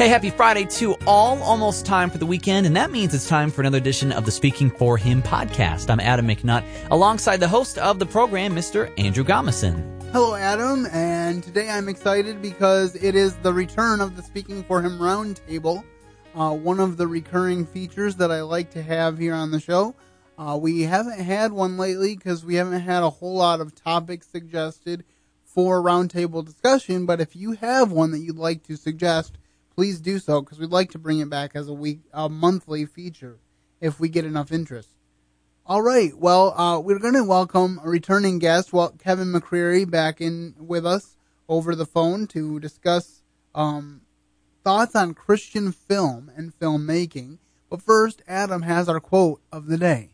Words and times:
Hey, 0.00 0.08
happy 0.08 0.30
Friday 0.30 0.64
to 0.64 0.94
all. 1.06 1.42
Almost 1.42 1.84
time 1.84 2.08
for 2.08 2.16
the 2.16 2.24
weekend, 2.24 2.66
and 2.66 2.74
that 2.74 2.90
means 2.90 3.12
it's 3.12 3.28
time 3.28 3.50
for 3.50 3.60
another 3.60 3.76
edition 3.76 4.12
of 4.12 4.24
the 4.24 4.30
Speaking 4.30 4.70
for 4.70 4.96
Him 4.96 5.22
podcast. 5.22 5.90
I'm 5.90 6.00
Adam 6.00 6.26
McNutt, 6.26 6.64
alongside 6.90 7.36
the 7.36 7.48
host 7.48 7.76
of 7.76 7.98
the 7.98 8.06
program, 8.06 8.54
Mr. 8.54 8.90
Andrew 8.98 9.24
Gomison. 9.24 10.02
Hello, 10.10 10.34
Adam, 10.34 10.86
and 10.86 11.42
today 11.42 11.68
I'm 11.68 11.86
excited 11.86 12.40
because 12.40 12.94
it 12.94 13.14
is 13.14 13.36
the 13.42 13.52
return 13.52 14.00
of 14.00 14.16
the 14.16 14.22
Speaking 14.22 14.64
for 14.64 14.80
Him 14.80 14.98
Roundtable, 14.98 15.84
uh, 16.34 16.54
one 16.54 16.80
of 16.80 16.96
the 16.96 17.06
recurring 17.06 17.66
features 17.66 18.16
that 18.16 18.32
I 18.32 18.40
like 18.40 18.70
to 18.70 18.82
have 18.82 19.18
here 19.18 19.34
on 19.34 19.50
the 19.50 19.60
show. 19.60 19.94
Uh, 20.38 20.58
we 20.58 20.80
haven't 20.80 21.20
had 21.20 21.52
one 21.52 21.76
lately 21.76 22.16
because 22.16 22.42
we 22.42 22.54
haven't 22.54 22.80
had 22.80 23.02
a 23.02 23.10
whole 23.10 23.34
lot 23.34 23.60
of 23.60 23.74
topics 23.74 24.28
suggested 24.28 25.04
for 25.44 25.82
roundtable 25.82 26.42
discussion, 26.42 27.04
but 27.04 27.20
if 27.20 27.36
you 27.36 27.52
have 27.52 27.92
one 27.92 28.12
that 28.12 28.20
you'd 28.20 28.38
like 28.38 28.62
to 28.62 28.76
suggest, 28.76 29.36
please 29.80 29.98
do 29.98 30.18
so 30.18 30.42
because 30.42 30.58
we'd 30.58 30.68
like 30.68 30.90
to 30.90 30.98
bring 30.98 31.20
it 31.20 31.30
back 31.30 31.52
as 31.54 31.66
a 31.66 31.72
week, 31.72 32.00
a 32.12 32.28
monthly 32.28 32.84
feature 32.84 33.38
if 33.80 33.98
we 33.98 34.10
get 34.10 34.26
enough 34.26 34.52
interest. 34.52 34.90
All 35.64 35.80
right. 35.80 36.14
Well, 36.14 36.52
uh, 36.52 36.78
we're 36.80 36.98
going 36.98 37.14
to 37.14 37.24
welcome 37.24 37.80
a 37.82 37.88
returning 37.88 38.38
guest, 38.38 38.74
well, 38.74 38.90
Kevin 39.02 39.32
McCreary, 39.32 39.90
back 39.90 40.20
in 40.20 40.54
with 40.58 40.84
us 40.84 41.16
over 41.48 41.74
the 41.74 41.86
phone 41.86 42.26
to 42.26 42.60
discuss 42.60 43.22
um, 43.54 44.02
thoughts 44.64 44.94
on 44.94 45.14
Christian 45.14 45.72
film 45.72 46.30
and 46.36 46.52
filmmaking. 46.52 47.38
But 47.70 47.80
first, 47.80 48.20
Adam 48.28 48.60
has 48.60 48.86
our 48.86 49.00
quote 49.00 49.40
of 49.50 49.64
the 49.64 49.78
day. 49.78 50.10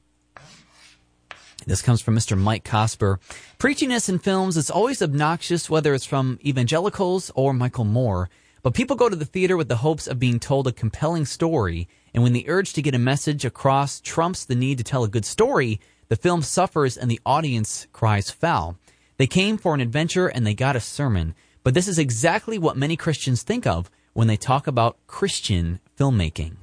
This 1.66 1.82
comes 1.82 2.00
from 2.00 2.14
Mr. 2.14 2.38
Mike 2.38 2.62
Cosper. 2.62 3.18
Preachiness 3.58 4.08
in 4.08 4.20
films 4.20 4.56
is 4.56 4.70
always 4.70 5.02
obnoxious, 5.02 5.68
whether 5.68 5.92
it's 5.92 6.04
from 6.04 6.38
evangelicals 6.46 7.32
or 7.34 7.52
Michael 7.52 7.84
Moore. 7.84 8.30
But 8.62 8.74
people 8.74 8.96
go 8.96 9.08
to 9.08 9.16
the 9.16 9.24
theater 9.24 9.56
with 9.56 9.68
the 9.68 9.76
hopes 9.76 10.06
of 10.06 10.18
being 10.18 10.40
told 10.40 10.66
a 10.66 10.72
compelling 10.72 11.24
story, 11.24 11.88
and 12.12 12.22
when 12.22 12.32
the 12.32 12.48
urge 12.48 12.72
to 12.72 12.82
get 12.82 12.94
a 12.94 12.98
message 12.98 13.44
across 13.44 14.00
trumps 14.00 14.44
the 14.44 14.54
need 14.54 14.78
to 14.78 14.84
tell 14.84 15.04
a 15.04 15.08
good 15.08 15.24
story, 15.24 15.80
the 16.08 16.16
film 16.16 16.42
suffers 16.42 16.96
and 16.96 17.10
the 17.10 17.20
audience 17.26 17.86
cries 17.92 18.30
foul. 18.30 18.78
They 19.16 19.26
came 19.26 19.56
for 19.58 19.74
an 19.74 19.80
adventure 19.80 20.28
and 20.28 20.46
they 20.46 20.54
got 20.54 20.76
a 20.76 20.80
sermon. 20.80 21.34
But 21.62 21.74
this 21.74 21.88
is 21.88 21.98
exactly 21.98 22.58
what 22.58 22.76
many 22.76 22.96
Christians 22.96 23.42
think 23.42 23.66
of 23.66 23.90
when 24.12 24.28
they 24.28 24.36
talk 24.36 24.66
about 24.66 24.98
Christian 25.06 25.80
filmmaking. 25.98 26.56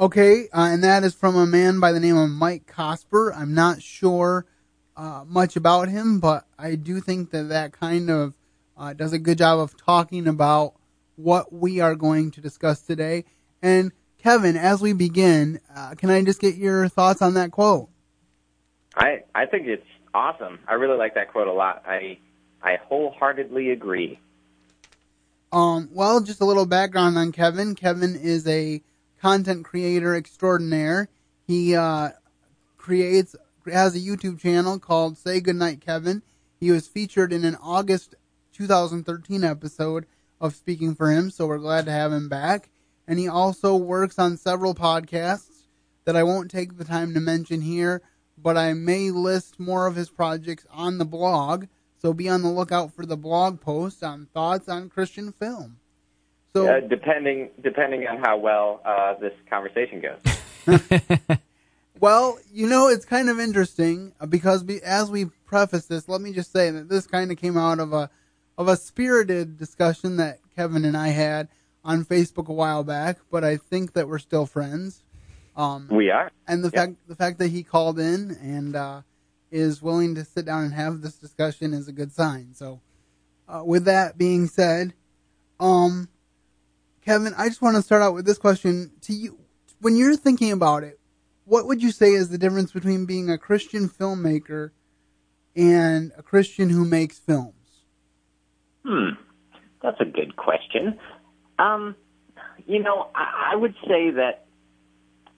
Okay, 0.00 0.48
uh, 0.52 0.68
and 0.70 0.82
that 0.82 1.04
is 1.04 1.14
from 1.14 1.36
a 1.36 1.46
man 1.46 1.80
by 1.80 1.92
the 1.92 2.00
name 2.00 2.16
of 2.16 2.30
Mike 2.30 2.72
Cosper. 2.72 3.36
I'm 3.36 3.52
not 3.52 3.82
sure 3.82 4.46
uh, 4.96 5.24
much 5.26 5.56
about 5.56 5.88
him, 5.88 6.20
but 6.20 6.46
I 6.58 6.76
do 6.76 7.00
think 7.00 7.32
that 7.32 7.50
that 7.50 7.72
kind 7.72 8.08
of 8.08 8.34
uh, 8.76 8.92
does 8.92 9.12
a 9.12 9.18
good 9.18 9.38
job 9.38 9.58
of 9.58 9.76
talking 9.76 10.26
about 10.26 10.74
what 11.18 11.52
we 11.52 11.80
are 11.80 11.94
going 11.94 12.30
to 12.30 12.40
discuss 12.40 12.80
today. 12.80 13.24
And 13.60 13.92
Kevin, 14.18 14.56
as 14.56 14.80
we 14.80 14.92
begin, 14.92 15.60
uh, 15.74 15.94
can 15.96 16.10
I 16.10 16.22
just 16.22 16.40
get 16.40 16.54
your 16.54 16.88
thoughts 16.88 17.20
on 17.20 17.34
that 17.34 17.50
quote? 17.50 17.88
I 18.94 19.24
I 19.34 19.46
think 19.46 19.66
it's 19.66 19.86
awesome. 20.14 20.60
I 20.66 20.74
really 20.74 20.96
like 20.96 21.14
that 21.14 21.32
quote 21.32 21.48
a 21.48 21.52
lot. 21.52 21.82
I 21.86 22.18
I 22.62 22.76
wholeheartedly 22.88 23.70
agree. 23.70 24.18
Um, 25.50 25.88
well, 25.92 26.20
just 26.20 26.40
a 26.40 26.44
little 26.44 26.66
background 26.66 27.16
on 27.16 27.32
Kevin. 27.32 27.74
Kevin 27.74 28.16
is 28.16 28.46
a 28.46 28.82
content 29.20 29.64
creator 29.64 30.14
extraordinaire. 30.14 31.08
He 31.46 31.74
uh, 31.74 32.10
creates 32.76 33.34
has 33.70 33.94
a 33.94 34.00
YouTube 34.00 34.38
channel 34.38 34.78
called 34.78 35.18
Say 35.18 35.40
Goodnight 35.40 35.80
Kevin. 35.80 36.22
He 36.60 36.70
was 36.70 36.88
featured 36.88 37.32
in 37.32 37.44
an 37.44 37.56
August 37.62 38.14
2013 38.52 39.44
episode 39.44 40.06
of 40.40 40.54
speaking 40.54 40.94
for 40.94 41.10
him, 41.10 41.30
so 41.30 41.46
we're 41.46 41.58
glad 41.58 41.84
to 41.86 41.92
have 41.92 42.12
him 42.12 42.28
back. 42.28 42.70
And 43.06 43.18
he 43.18 43.28
also 43.28 43.76
works 43.76 44.18
on 44.18 44.36
several 44.36 44.74
podcasts 44.74 45.64
that 46.04 46.16
I 46.16 46.22
won't 46.22 46.50
take 46.50 46.76
the 46.76 46.84
time 46.84 47.14
to 47.14 47.20
mention 47.20 47.60
here, 47.60 48.02
but 48.36 48.56
I 48.56 48.74
may 48.74 49.10
list 49.10 49.58
more 49.58 49.86
of 49.86 49.96
his 49.96 50.10
projects 50.10 50.66
on 50.70 50.98
the 50.98 51.04
blog. 51.04 51.66
So 52.00 52.12
be 52.12 52.28
on 52.28 52.42
the 52.42 52.50
lookout 52.50 52.92
for 52.92 53.04
the 53.04 53.16
blog 53.16 53.60
post 53.60 54.04
on 54.04 54.26
thoughts 54.32 54.68
on 54.68 54.88
Christian 54.88 55.32
film. 55.32 55.78
So 56.52 56.66
uh, 56.68 56.80
depending 56.80 57.50
depending 57.60 58.06
on 58.06 58.18
how 58.18 58.38
well 58.38 58.80
uh, 58.84 59.14
this 59.14 59.34
conversation 59.50 60.00
goes. 60.00 60.88
well, 62.00 62.38
you 62.52 62.68
know, 62.68 62.88
it's 62.88 63.04
kind 63.04 63.28
of 63.28 63.38
interesting 63.38 64.12
uh, 64.20 64.26
because 64.26 64.64
as 64.80 65.10
we 65.10 65.26
preface 65.46 65.86
this, 65.86 66.08
let 66.08 66.20
me 66.20 66.32
just 66.32 66.52
say 66.52 66.70
that 66.70 66.88
this 66.88 67.06
kind 67.06 67.30
of 67.30 67.38
came 67.38 67.56
out 67.56 67.80
of 67.80 67.92
a 67.92 68.10
of 68.58 68.66
a 68.66 68.76
spirited 68.76 69.56
discussion 69.56 70.16
that 70.16 70.40
Kevin 70.56 70.84
and 70.84 70.96
I 70.96 71.08
had 71.08 71.48
on 71.84 72.04
Facebook 72.04 72.48
a 72.48 72.52
while 72.52 72.82
back, 72.82 73.18
but 73.30 73.44
I 73.44 73.56
think 73.56 73.92
that 73.92 74.08
we're 74.08 74.18
still 74.18 74.44
friends. 74.44 75.04
Um, 75.56 75.88
we 75.90 76.10
are, 76.10 76.30
and 76.46 76.62
the 76.62 76.70
fact 76.70 76.94
the 77.08 77.16
fact 77.16 77.38
that 77.38 77.48
he 77.48 77.62
called 77.62 77.98
in 77.98 78.36
and 78.42 78.76
uh, 78.76 79.02
is 79.50 79.80
willing 79.80 80.14
to 80.16 80.24
sit 80.24 80.44
down 80.44 80.64
and 80.64 80.74
have 80.74 81.00
this 81.00 81.14
discussion 81.14 81.72
is 81.72 81.88
a 81.88 81.92
good 81.92 82.12
sign. 82.12 82.52
So, 82.54 82.80
uh, 83.48 83.62
with 83.64 83.84
that 83.86 84.18
being 84.18 84.46
said, 84.46 84.92
um, 85.58 86.08
Kevin, 87.04 87.34
I 87.36 87.48
just 87.48 87.62
want 87.62 87.76
to 87.76 87.82
start 87.82 88.02
out 88.02 88.14
with 88.14 88.24
this 88.24 88.38
question 88.38 88.92
to 89.02 89.12
you: 89.12 89.38
When 89.80 89.96
you're 89.96 90.16
thinking 90.16 90.52
about 90.52 90.84
it, 90.84 91.00
what 91.44 91.66
would 91.66 91.82
you 91.82 91.90
say 91.90 92.10
is 92.10 92.28
the 92.28 92.38
difference 92.38 92.70
between 92.70 93.06
being 93.06 93.30
a 93.30 93.38
Christian 93.38 93.88
filmmaker 93.88 94.70
and 95.56 96.12
a 96.16 96.22
Christian 96.22 96.70
who 96.70 96.84
makes 96.84 97.18
film? 97.18 97.54
Hmm, 98.88 99.10
that's 99.82 100.00
a 100.00 100.06
good 100.06 100.34
question. 100.36 100.98
Um, 101.58 101.94
you 102.66 102.82
know, 102.82 103.08
I, 103.14 103.52
I 103.52 103.56
would 103.56 103.74
say 103.86 104.12
that 104.12 104.46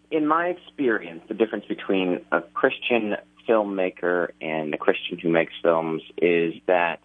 in 0.09 0.25
my 0.25 0.47
experience, 0.47 1.23
the 1.27 1.35
difference 1.35 1.65
between 1.65 2.25
a 2.31 2.43
Christian 2.43 3.17
filmmaker 3.49 4.29
and 4.41 4.73
a 4.73 4.79
Christian 4.79 5.19
who 5.19 5.31
makes 5.31 5.53
films 5.65 6.03
is 6.17 6.55
that 6.69 7.01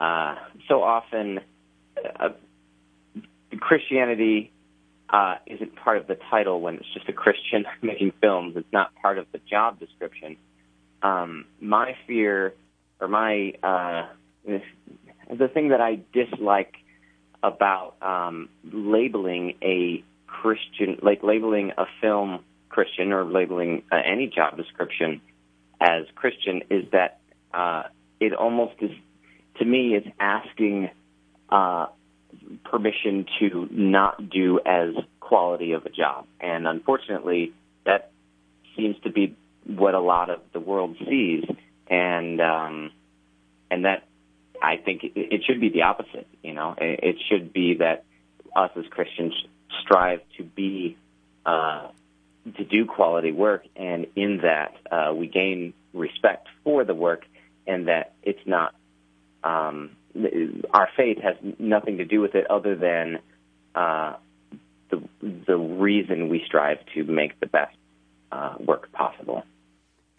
uh, 0.00 0.34
so 0.66 0.82
often 0.82 1.38
uh, 2.18 2.30
Christianity 3.60 4.50
uh, 5.10 5.36
isn't 5.46 5.76
part 5.76 5.98
of 5.98 6.08
the 6.08 6.18
title 6.28 6.60
when 6.60 6.74
it's 6.74 6.92
just 6.92 7.08
a 7.08 7.12
Christian 7.12 7.66
making 7.82 8.12
films. 8.20 8.56
It's 8.56 8.72
not 8.72 8.92
part 9.00 9.18
of 9.18 9.26
the 9.30 9.38
job 9.48 9.78
description. 9.78 10.38
Um, 11.02 11.44
my 11.60 11.96
fear 12.08 12.54
or 13.00 13.06
my 13.06 13.52
uh, 13.62 14.08
the 15.30 15.48
thing 15.48 15.68
that 15.68 15.80
I 15.80 16.00
dislike 16.12 16.74
about 17.42 17.94
um, 18.02 18.48
labeling 18.64 19.54
a 19.62 20.02
Christian, 20.26 20.98
like 21.02 21.22
labeling 21.22 21.72
a 21.76 21.84
film 22.00 22.44
Christian 22.68 23.12
or 23.12 23.24
labeling 23.24 23.82
uh, 23.90 23.96
any 24.04 24.26
job 24.26 24.56
description 24.56 25.20
as 25.80 26.04
Christian, 26.14 26.62
is 26.70 26.84
that 26.92 27.20
uh, 27.52 27.84
it 28.20 28.32
almost 28.32 28.74
is, 28.80 28.90
to 29.58 29.64
me, 29.64 29.94
it's 29.94 30.08
asking 30.18 30.90
uh, 31.48 31.86
permission 32.64 33.26
to 33.38 33.68
not 33.70 34.30
do 34.30 34.60
as 34.64 34.94
quality 35.20 35.72
of 35.72 35.86
a 35.86 35.90
job. 35.90 36.26
And 36.40 36.66
unfortunately, 36.66 37.52
that 37.84 38.10
seems 38.76 38.96
to 39.04 39.10
be 39.10 39.36
what 39.66 39.94
a 39.94 40.00
lot 40.00 40.30
of 40.30 40.40
the 40.52 40.60
world 40.60 40.96
sees. 40.98 41.44
And, 41.88 42.40
um, 42.40 42.90
and 43.70 43.84
that 43.84 44.07
I 44.62 44.76
think 44.76 45.02
it 45.14 45.42
should 45.46 45.60
be 45.60 45.68
the 45.68 45.82
opposite. 45.82 46.26
You 46.42 46.54
know, 46.54 46.74
it 46.78 47.16
should 47.28 47.52
be 47.52 47.74
that 47.74 48.04
us 48.54 48.70
as 48.76 48.86
Christians 48.90 49.34
strive 49.82 50.20
to 50.36 50.42
be 50.42 50.96
uh, 51.46 51.88
to 52.56 52.64
do 52.64 52.86
quality 52.86 53.32
work, 53.32 53.64
and 53.76 54.06
in 54.16 54.40
that 54.42 54.74
uh, 54.90 55.12
we 55.14 55.26
gain 55.26 55.74
respect 55.92 56.48
for 56.64 56.84
the 56.84 56.94
work, 56.94 57.24
and 57.66 57.88
that 57.88 58.14
it's 58.22 58.46
not 58.46 58.74
um, 59.44 59.90
our 60.72 60.88
faith 60.96 61.18
has 61.18 61.36
nothing 61.58 61.98
to 61.98 62.04
do 62.04 62.20
with 62.20 62.34
it 62.34 62.50
other 62.50 62.74
than 62.74 63.18
uh, 63.74 64.14
the 64.90 65.02
the 65.46 65.56
reason 65.56 66.28
we 66.28 66.42
strive 66.46 66.78
to 66.94 67.04
make 67.04 67.38
the 67.40 67.46
best 67.46 67.76
uh, 68.32 68.54
work 68.58 68.90
possible. 68.92 69.44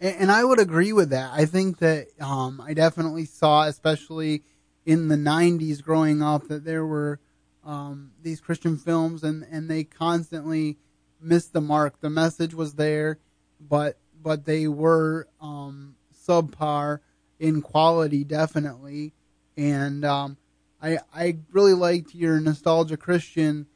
And, 0.00 0.32
I 0.32 0.44
would 0.44 0.58
agree 0.58 0.94
with 0.94 1.10
that. 1.10 1.30
I 1.34 1.44
think 1.44 1.78
that 1.78 2.08
um, 2.20 2.60
I 2.60 2.72
definitely 2.72 3.26
saw, 3.26 3.64
especially 3.64 4.42
in 4.86 5.08
the 5.08 5.16
'90s, 5.16 5.82
growing 5.82 6.22
up, 6.22 6.48
that 6.48 6.64
there 6.64 6.86
were 6.86 7.20
um, 7.64 8.12
these 8.22 8.40
Christian 8.40 8.78
films, 8.78 9.22
and 9.22 9.46
and 9.50 9.68
they 9.68 9.84
constantly 9.84 10.78
missed 11.20 11.52
the 11.52 11.60
mark. 11.60 12.00
The 12.00 12.08
message 12.08 12.54
was 12.54 12.74
there, 12.74 13.18
but 13.60 13.98
but 14.22 14.46
they 14.46 14.68
were 14.68 15.28
um, 15.40 15.96
subpar 16.26 17.00
in 17.38 17.60
quality, 17.60 18.24
definitely. 18.24 19.12
And 19.56 20.04
um, 20.04 20.38
I 20.82 20.98
I 21.14 21.36
really 21.52 21.74
liked 21.74 22.14
your 22.14 22.40
nostalgia 22.40 22.96
Christian 22.96 23.66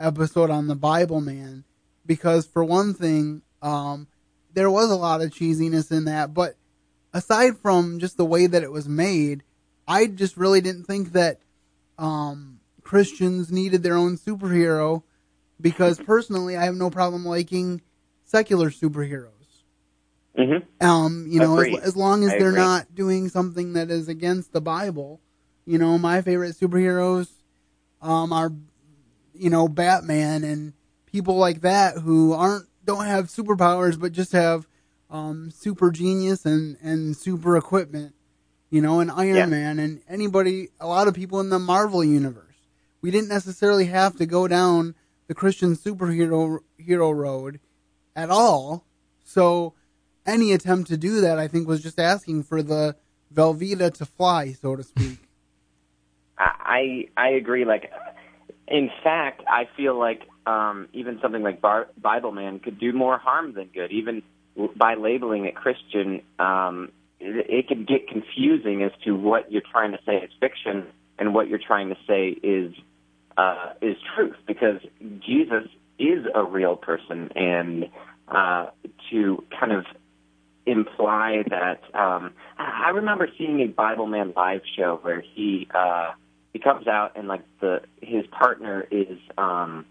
episode 0.00 0.48
on 0.48 0.66
the 0.66 0.74
Bible 0.74 1.20
Man 1.20 1.64
because 2.06 2.46
for 2.46 2.64
one 2.64 2.94
thing, 2.94 3.42
um, 3.60 4.08
there 4.54 4.70
was 4.70 4.90
a 4.90 4.96
lot 4.96 5.20
of 5.20 5.30
cheesiness 5.30 5.90
in 5.90 6.06
that, 6.06 6.32
but 6.32 6.56
aside 7.12 7.58
from 7.58 7.98
just 7.98 8.16
the 8.16 8.24
way 8.24 8.46
that 8.46 8.62
it 8.62 8.72
was 8.72 8.88
made, 8.88 9.42
I 9.86 10.06
just 10.06 10.36
really 10.36 10.60
didn't 10.60 10.84
think 10.84 11.12
that 11.12 11.40
um, 11.98 12.60
Christians 12.82 13.52
needed 13.52 13.82
their 13.82 13.96
own 13.96 14.16
superhero 14.16 15.02
because 15.60 16.00
personally, 16.00 16.56
I 16.56 16.64
have 16.64 16.74
no 16.74 16.90
problem 16.90 17.24
liking 17.24 17.82
secular 18.24 18.70
superheroes. 18.70 19.30
Mm-hmm. 20.38 20.84
Um, 20.84 21.26
you 21.28 21.38
know, 21.38 21.58
as, 21.58 21.78
as 21.80 21.96
long 21.96 22.24
as 22.24 22.32
I 22.32 22.38
they're 22.38 22.48
agree. 22.48 22.60
not 22.60 22.94
doing 22.94 23.28
something 23.28 23.74
that 23.74 23.90
is 23.90 24.08
against 24.08 24.52
the 24.52 24.60
Bible. 24.60 25.20
You 25.64 25.78
know, 25.78 25.96
my 25.96 26.22
favorite 26.22 26.56
superheroes 26.56 27.28
um, 28.02 28.32
are, 28.32 28.52
you 29.32 29.48
know, 29.48 29.68
Batman 29.68 30.42
and 30.44 30.72
people 31.06 31.36
like 31.36 31.60
that 31.60 31.98
who 31.98 32.32
aren't 32.32 32.66
don't 32.84 33.06
have 33.06 33.26
superpowers 33.26 33.98
but 33.98 34.12
just 34.12 34.32
have 34.32 34.66
um, 35.10 35.50
super 35.50 35.90
genius 35.90 36.44
and 36.44 36.76
and 36.82 37.16
super 37.16 37.56
equipment. 37.56 38.14
You 38.70 38.80
know, 38.80 39.00
and 39.00 39.10
Iron 39.10 39.36
Yeah. 39.36 39.46
Man 39.46 39.78
and 39.78 40.00
anybody, 40.08 40.68
a 40.80 40.86
lot 40.86 41.06
of 41.06 41.14
people 41.14 41.38
in 41.40 41.50
the 41.50 41.58
Marvel 41.60 42.02
universe. 42.02 42.56
We 43.00 43.10
didn't 43.10 43.28
necessarily 43.28 43.84
have 43.86 44.16
to 44.16 44.26
go 44.26 44.48
down 44.48 44.94
the 45.28 45.34
Christian 45.34 45.76
superhero 45.76 46.58
hero 46.78 47.10
road 47.10 47.60
at 48.16 48.30
all. 48.30 48.84
So 49.22 49.74
any 50.26 50.52
attempt 50.52 50.88
to 50.88 50.96
do 50.96 51.20
that, 51.20 51.38
I 51.38 51.48
think, 51.48 51.68
was 51.68 51.82
just 51.82 52.00
asking 52.00 52.44
for 52.44 52.62
the 52.62 52.96
Velveeta 53.32 53.92
to 53.94 54.06
fly, 54.06 54.52
so 54.52 54.76
to 54.76 54.82
speak. 54.82 55.18
I 56.38 57.08
I 57.16 57.28
agree. 57.30 57.64
Like, 57.64 57.92
in 58.66 58.90
fact, 59.02 59.42
I 59.48 59.68
feel 59.76 59.98
like 59.98 60.22
um, 60.46 60.88
even 60.92 61.18
something 61.22 61.42
like 61.42 61.60
Bar- 61.60 61.88
Bible 62.00 62.32
Man 62.32 62.58
could 62.58 62.78
do 62.78 62.92
more 62.92 63.18
harm 63.18 63.54
than 63.54 63.68
good. 63.74 63.90
Even 63.92 64.22
by 64.76 64.94
labeling 64.94 65.46
it 65.46 65.54
Christian, 65.54 66.22
um, 66.38 66.92
it, 67.20 67.46
it 67.48 67.68
can 67.68 67.84
get 67.84 68.08
confusing 68.08 68.82
as 68.82 68.92
to 69.04 69.12
what 69.12 69.50
you're 69.50 69.62
trying 69.70 69.92
to 69.92 69.98
say 70.06 70.16
is 70.16 70.30
fiction 70.40 70.86
and 71.18 71.34
what 71.34 71.48
you're 71.48 71.60
trying 71.64 71.88
to 71.88 71.96
say 72.06 72.28
is 72.28 72.74
uh, 73.36 73.72
is 73.80 73.96
truth. 74.14 74.36
Because 74.46 74.80
Jesus 75.20 75.68
is 75.98 76.26
a 76.34 76.44
real 76.44 76.76
person, 76.76 77.30
and 77.34 77.86
uh, 78.28 78.66
to 79.10 79.44
kind 79.58 79.72
of 79.72 79.84
imply 80.66 81.42
that 81.50 81.80
um 81.94 82.32
I 82.58 82.90
remember 82.90 83.28
seeing 83.36 83.60
a 83.60 83.66
Bible 83.66 84.06
Man 84.06 84.32
live 84.34 84.62
show 84.76 84.98
where 85.02 85.20
he 85.20 85.68
uh 85.74 86.12
he 86.52 86.58
comes 86.58 86.86
out 86.86 87.12
and 87.16 87.28
like 87.28 87.42
the 87.60 87.82
his 88.00 88.26
partner 88.28 88.86
is 88.90 89.18
um 89.36 89.84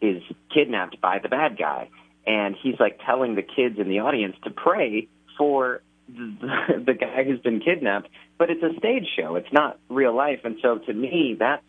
is 0.00 0.22
kidnapped 0.52 1.00
by 1.00 1.18
the 1.18 1.28
bad 1.28 1.56
guy 1.58 1.88
and 2.26 2.56
he's 2.62 2.78
like 2.78 3.00
telling 3.04 3.34
the 3.34 3.42
kids 3.42 3.78
in 3.78 3.88
the 3.88 4.00
audience 4.00 4.36
to 4.44 4.50
pray 4.50 5.08
for 5.38 5.80
the, 6.08 6.82
the 6.86 6.94
guy 6.94 7.24
who's 7.24 7.40
been 7.40 7.60
kidnapped 7.60 8.08
but 8.38 8.50
it's 8.50 8.62
a 8.62 8.78
stage 8.78 9.06
show 9.16 9.36
it's 9.36 9.52
not 9.52 9.78
real 9.88 10.14
life 10.14 10.40
and 10.44 10.56
so 10.62 10.78
to 10.78 10.92
me 10.92 11.36
that's 11.38 11.66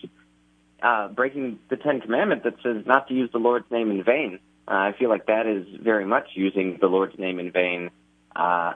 uh 0.82 1.08
breaking 1.08 1.60
the 1.70 1.78
10 1.78 2.02
commandment 2.02 2.44
that 2.44 2.56
says 2.64 2.86
not 2.86 3.08
to 3.08 3.14
use 3.14 3.30
the 3.32 3.40
Lord's 3.40 3.70
name 3.72 3.92
in 3.92 4.04
vain 4.04 4.40
uh, 4.68 4.74
I 4.74 4.96
feel 5.00 5.10
like 5.10 5.28
that 5.28 5.48
is 5.48 5.66
very 5.82 6.06
much 6.06 6.28
using 6.34 6.78
the 6.82 6.88
Lord's 6.88 7.18
name 7.18 7.40
in 7.40 7.52
vain 7.52 7.90
uh, 8.36 8.74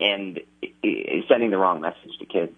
and 0.00 0.40
sending 1.28 1.50
the 1.50 1.58
wrong 1.58 1.82
message 1.82 2.18
to 2.18 2.24
kids. 2.24 2.54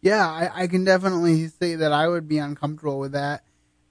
yeah, 0.00 0.26
I, 0.26 0.62
I 0.62 0.66
can 0.68 0.84
definitely 0.84 1.48
say 1.48 1.74
that 1.74 1.92
I 1.92 2.06
would 2.06 2.28
be 2.28 2.38
uncomfortable 2.38 3.00
with 3.00 3.12
that. 3.12 3.42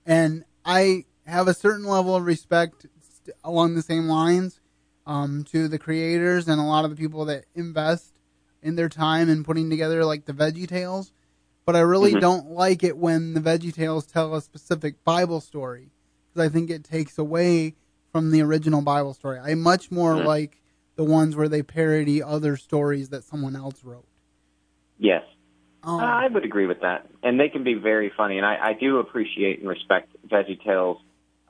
And 0.05 0.45
I 0.63 1.03
have 1.27 1.47
a 1.47 1.53
certain 1.53 1.85
level 1.85 2.15
of 2.15 2.23
respect 2.23 2.87
st- 3.01 3.35
along 3.43 3.75
the 3.75 3.81
same 3.81 4.07
lines 4.07 4.59
um, 5.05 5.43
to 5.51 5.67
the 5.67 5.77
creators 5.77 6.47
and 6.47 6.59
a 6.59 6.63
lot 6.63 6.85
of 6.85 6.91
the 6.91 6.95
people 6.97 7.25
that 7.25 7.45
invest 7.53 8.13
in 8.61 8.75
their 8.75 8.89
time 8.89 9.29
in 9.29 9.43
putting 9.43 9.69
together 9.69 10.03
like 10.05 10.25
the 10.25 10.33
Veggie 10.33 10.67
Tales. 10.67 11.11
But 11.65 11.75
I 11.75 11.81
really 11.81 12.13
Mhm. 12.13 12.21
don't 12.21 12.49
like 12.51 12.83
it 12.83 12.97
when 12.97 13.33
the 13.33 13.41
Veggie 13.41 13.73
Tales 13.73 14.05
tell 14.07 14.33
a 14.35 14.41
specific 14.41 15.03
Bible 15.03 15.41
story 15.41 15.91
because 16.33 16.47
I 16.47 16.51
think 16.51 16.69
it 16.69 16.83
takes 16.83 17.17
away 17.17 17.75
from 18.11 18.31
the 18.31 18.41
original 18.41 18.81
Bible 18.81 19.13
story. 19.13 19.37
I 19.39 19.53
much 19.55 19.91
more 19.91 20.15
Mhm. 20.15 20.25
like 20.25 20.61
the 20.95 21.03
ones 21.03 21.35
where 21.35 21.49
they 21.49 21.61
parody 21.61 22.23
other 22.23 22.55
stories 22.55 23.09
that 23.09 23.23
someone 23.25 23.55
else 23.55 23.83
wrote. 23.83 24.07
Yes, 24.97 25.23
Um, 25.83 25.99
I 26.01 26.27
would 26.27 26.43
agree 26.43 26.65
with 26.65 26.81
that, 26.81 27.07
and 27.21 27.39
they 27.39 27.49
can 27.49 27.63
be 27.63 27.75
very 27.75 28.09
funny. 28.09 28.37
And 28.37 28.45
I, 28.45 28.69
I 28.69 28.73
do 28.73 28.97
appreciate 28.97 29.59
and 29.59 29.69
respect 29.69 30.15
VeggieTales 30.27 30.99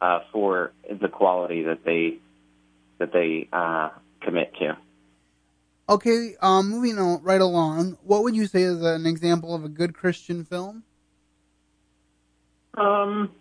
uh, 0.02 0.20
for 0.32 0.72
the 0.90 1.08
quality 1.08 1.64
that 1.64 1.84
they 1.84 2.18
that 3.00 3.14
they 3.14 3.48
uh, 3.54 3.90
commit 4.22 4.54
to. 4.60 4.78
Okay, 5.90 6.36
um, 6.42 6.70
moving 6.70 6.98
on 6.98 7.24
right 7.24 7.40
along, 7.40 7.98
what 8.04 8.24
would 8.24 8.36
you 8.36 8.46
say 8.46 8.64
is 8.64 8.84
an 8.84 9.06
example 9.06 9.56
of 9.56 9.64
a 9.64 9.70
good 9.70 9.94
Christian 9.94 10.44
film? 10.44 10.84
Um, 12.74 13.32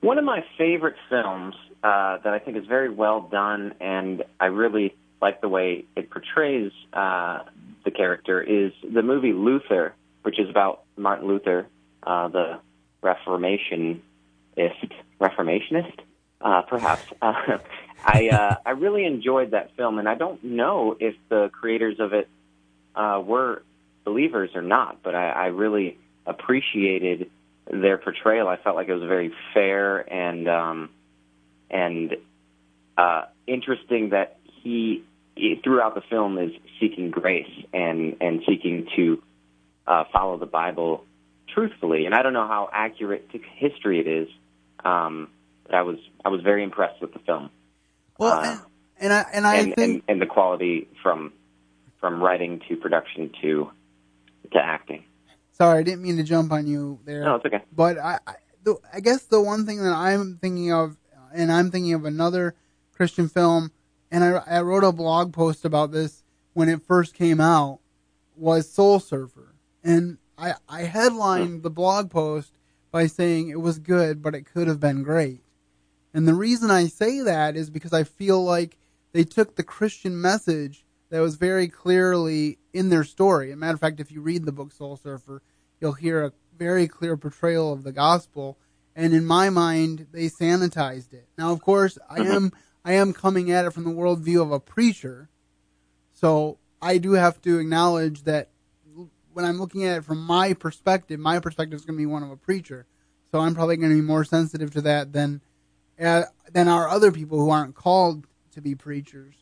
one 0.00 0.18
of 0.18 0.24
my 0.24 0.44
favorite 0.56 0.96
films 1.10 1.54
uh, 1.82 2.18
that 2.24 2.32
I 2.32 2.38
think 2.38 2.56
is 2.56 2.66
very 2.66 2.88
well 2.88 3.20
done, 3.20 3.74
and 3.80 4.24
I 4.40 4.46
really 4.46 4.94
like 5.20 5.40
the 5.40 5.48
way 5.48 5.84
it 5.94 6.10
portrays 6.10 6.72
uh, 6.92 7.40
the 7.84 7.90
character, 7.90 8.40
is 8.40 8.72
the 8.82 9.02
movie 9.02 9.32
Luther, 9.32 9.94
which 10.22 10.38
is 10.40 10.48
about 10.48 10.84
Martin 10.96 11.28
Luther, 11.28 11.66
uh, 12.02 12.28
the 12.28 12.60
Reformationist, 13.02 14.00
Reformationist, 15.20 15.98
uh, 16.40 16.62
perhaps. 16.62 17.04
Uh, 17.20 17.58
I 18.04 18.28
uh, 18.28 18.54
I 18.64 18.70
really 18.70 19.04
enjoyed 19.04 19.50
that 19.50 19.74
film, 19.76 19.98
and 19.98 20.08
I 20.08 20.14
don't 20.14 20.42
know 20.44 20.96
if 21.00 21.16
the 21.28 21.50
creators 21.52 21.98
of 21.98 22.12
it 22.12 22.28
uh, 22.94 23.20
were 23.24 23.62
believers 24.04 24.50
or 24.54 24.62
not, 24.62 25.02
but 25.02 25.16
I, 25.16 25.30
I 25.30 25.46
really 25.46 25.98
appreciated 26.24 27.28
their 27.70 27.98
portrayal. 27.98 28.48
I 28.48 28.56
felt 28.56 28.76
like 28.76 28.88
it 28.88 28.94
was 28.94 29.02
very 29.02 29.32
fair 29.52 29.98
and 29.98 30.48
um, 30.48 30.90
and 31.70 32.16
uh, 32.96 33.24
interesting 33.46 34.10
that 34.10 34.38
he 34.62 35.04
throughout 35.62 35.94
the 35.94 36.02
film 36.08 36.38
is 36.38 36.52
seeking 36.80 37.10
grace 37.10 37.50
and 37.72 38.16
and 38.20 38.42
seeking 38.46 38.88
to 38.96 39.22
uh, 39.86 40.04
follow 40.12 40.38
the 40.38 40.46
Bible 40.46 41.04
truthfully. 41.54 42.06
And 42.06 42.14
I 42.14 42.22
don't 42.22 42.32
know 42.32 42.46
how 42.46 42.68
accurate 42.72 43.30
to 43.32 43.38
history 43.56 44.00
it 44.00 44.06
is, 44.06 44.28
um, 44.84 45.28
but 45.64 45.74
I 45.74 45.82
was 45.82 45.96
I 46.24 46.28
was 46.28 46.40
very 46.42 46.62
impressed 46.62 47.00
with 47.00 47.12
the 47.12 47.18
film 47.20 47.50
Well, 48.18 48.32
Uh, 48.38 48.44
and, 48.44 48.60
and 49.00 49.12
I 49.12 49.24
and 49.32 49.46
I 49.46 49.54
and, 49.56 49.74
think 49.74 49.78
and 49.78 50.02
and 50.08 50.22
the 50.22 50.26
quality 50.26 50.88
from 51.02 51.32
from 52.00 52.22
writing 52.22 52.60
to 52.68 52.76
production 52.76 53.30
to 53.42 53.70
to 54.52 54.58
acting. 54.58 55.04
sorry, 55.52 55.80
I 55.80 55.82
didn't 55.82 56.02
mean 56.02 56.16
to 56.16 56.22
jump 56.22 56.52
on 56.52 56.66
you 56.66 56.98
there. 57.04 57.24
No, 57.24 57.34
it's 57.36 57.44
okay. 57.46 57.62
But 57.74 57.98
I, 57.98 58.18
I, 58.26 58.34
the, 58.64 58.76
I 58.92 59.00
guess 59.00 59.24
the 59.24 59.40
one 59.40 59.66
thing 59.66 59.82
that 59.82 59.92
I'm 59.92 60.38
thinking 60.40 60.72
of, 60.72 60.96
and 61.34 61.50
I'm 61.52 61.70
thinking 61.70 61.94
of 61.94 62.04
another 62.04 62.54
Christian 62.94 63.28
film, 63.28 63.72
and 64.10 64.24
I, 64.24 64.42
I 64.46 64.60
wrote 64.62 64.84
a 64.84 64.92
blog 64.92 65.32
post 65.32 65.64
about 65.64 65.90
this 65.92 66.22
when 66.54 66.68
it 66.68 66.82
first 66.82 67.14
came 67.14 67.40
out, 67.40 67.80
was 68.36 68.68
Soul 68.70 69.00
Surfer, 69.00 69.54
and 69.84 70.18
I, 70.38 70.54
I 70.68 70.82
headlined 70.82 71.62
the 71.62 71.70
blog 71.70 72.10
post 72.10 72.56
by 72.90 73.06
saying 73.06 73.48
it 73.48 73.60
was 73.60 73.78
good, 73.78 74.22
but 74.22 74.34
it 74.34 74.46
could 74.46 74.68
have 74.68 74.80
been 74.80 75.02
great. 75.02 75.42
And 76.14 76.26
the 76.26 76.34
reason 76.34 76.70
I 76.70 76.86
say 76.86 77.20
that 77.20 77.56
is 77.56 77.70
because 77.70 77.92
I 77.92 78.04
feel 78.04 78.42
like 78.42 78.78
they 79.12 79.24
took 79.24 79.56
the 79.56 79.62
Christian 79.62 80.20
message 80.20 80.84
that 81.10 81.20
was 81.20 81.36
very 81.36 81.68
clearly 81.68 82.58
in 82.72 82.88
their 82.88 83.04
story. 83.04 83.50
As 83.50 83.54
a 83.54 83.56
matter 83.56 83.74
of 83.74 83.80
fact, 83.80 84.00
if 84.00 84.10
you 84.10 84.20
read 84.20 84.44
the 84.44 84.52
book 84.52 84.72
Soul 84.72 84.96
Surfer, 84.96 85.42
you'll 85.80 85.92
hear 85.92 86.24
a 86.24 86.32
very 86.56 86.88
clear 86.88 87.16
portrayal 87.16 87.72
of 87.72 87.82
the 87.82 87.92
gospel. 87.92 88.58
And 88.96 89.14
in 89.14 89.24
my 89.24 89.48
mind, 89.48 90.08
they 90.12 90.26
sanitized 90.26 91.12
it. 91.12 91.28
Now, 91.36 91.52
of 91.52 91.60
course, 91.60 91.98
I 92.10 92.18
mm-hmm. 92.18 92.32
am 92.32 92.52
I 92.84 92.92
am 92.92 93.12
coming 93.12 93.50
at 93.50 93.64
it 93.64 93.72
from 93.72 93.84
the 93.84 93.90
worldview 93.90 94.40
of 94.40 94.50
a 94.50 94.60
preacher, 94.60 95.28
so 96.14 96.58
I 96.80 96.98
do 96.98 97.12
have 97.12 97.40
to 97.42 97.58
acknowledge 97.58 98.22
that 98.22 98.48
when 99.38 99.44
I'm 99.44 99.60
looking 99.60 99.84
at 99.84 99.98
it 99.98 100.04
from 100.04 100.20
my 100.20 100.52
perspective, 100.52 101.20
my 101.20 101.38
perspective 101.38 101.76
is 101.78 101.84
going 101.84 101.96
to 101.96 102.02
be 102.02 102.06
one 102.06 102.24
of 102.24 102.30
a 102.32 102.36
preacher. 102.36 102.86
So 103.30 103.38
I'm 103.38 103.54
probably 103.54 103.76
going 103.76 103.90
to 103.90 103.94
be 103.94 104.02
more 104.02 104.24
sensitive 104.24 104.72
to 104.72 104.80
that 104.80 105.12
than 105.12 105.42
uh, 106.02 106.24
than 106.52 106.66
are 106.66 106.88
other 106.88 107.12
people 107.12 107.38
who 107.38 107.48
aren't 107.48 107.76
called 107.76 108.26
to 108.50 108.60
be 108.60 108.74
preachers. 108.74 109.36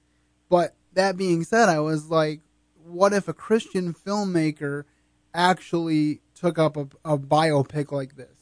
But 0.51 0.75
that 0.93 1.17
being 1.17 1.45
said, 1.45 1.71
I 1.71 1.81
was 1.81 2.11
like, 2.11 2.43
what 2.85 3.15
if 3.15 3.27
a 3.27 3.33
Christian 3.33 3.95
filmmaker 3.95 4.85
actually 5.33 6.21
took 6.35 6.59
up 6.59 6.77
a, 6.77 6.89
a 7.03 7.17
biopic 7.17 7.91
like 7.91 8.17
this 8.17 8.37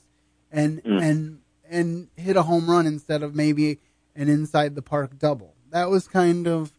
and 0.50 0.82
Mm. 0.82 1.02
and 1.02 1.38
and 1.70 2.08
hit 2.16 2.36
a 2.36 2.42
home 2.42 2.68
run 2.68 2.84
instead 2.84 3.22
of 3.22 3.36
maybe 3.36 3.78
an 4.16 4.28
inside 4.28 4.74
the 4.74 4.82
park 4.82 5.20
double? 5.20 5.54
That 5.70 5.88
was 5.88 6.08
kind 6.08 6.48
of 6.48 6.72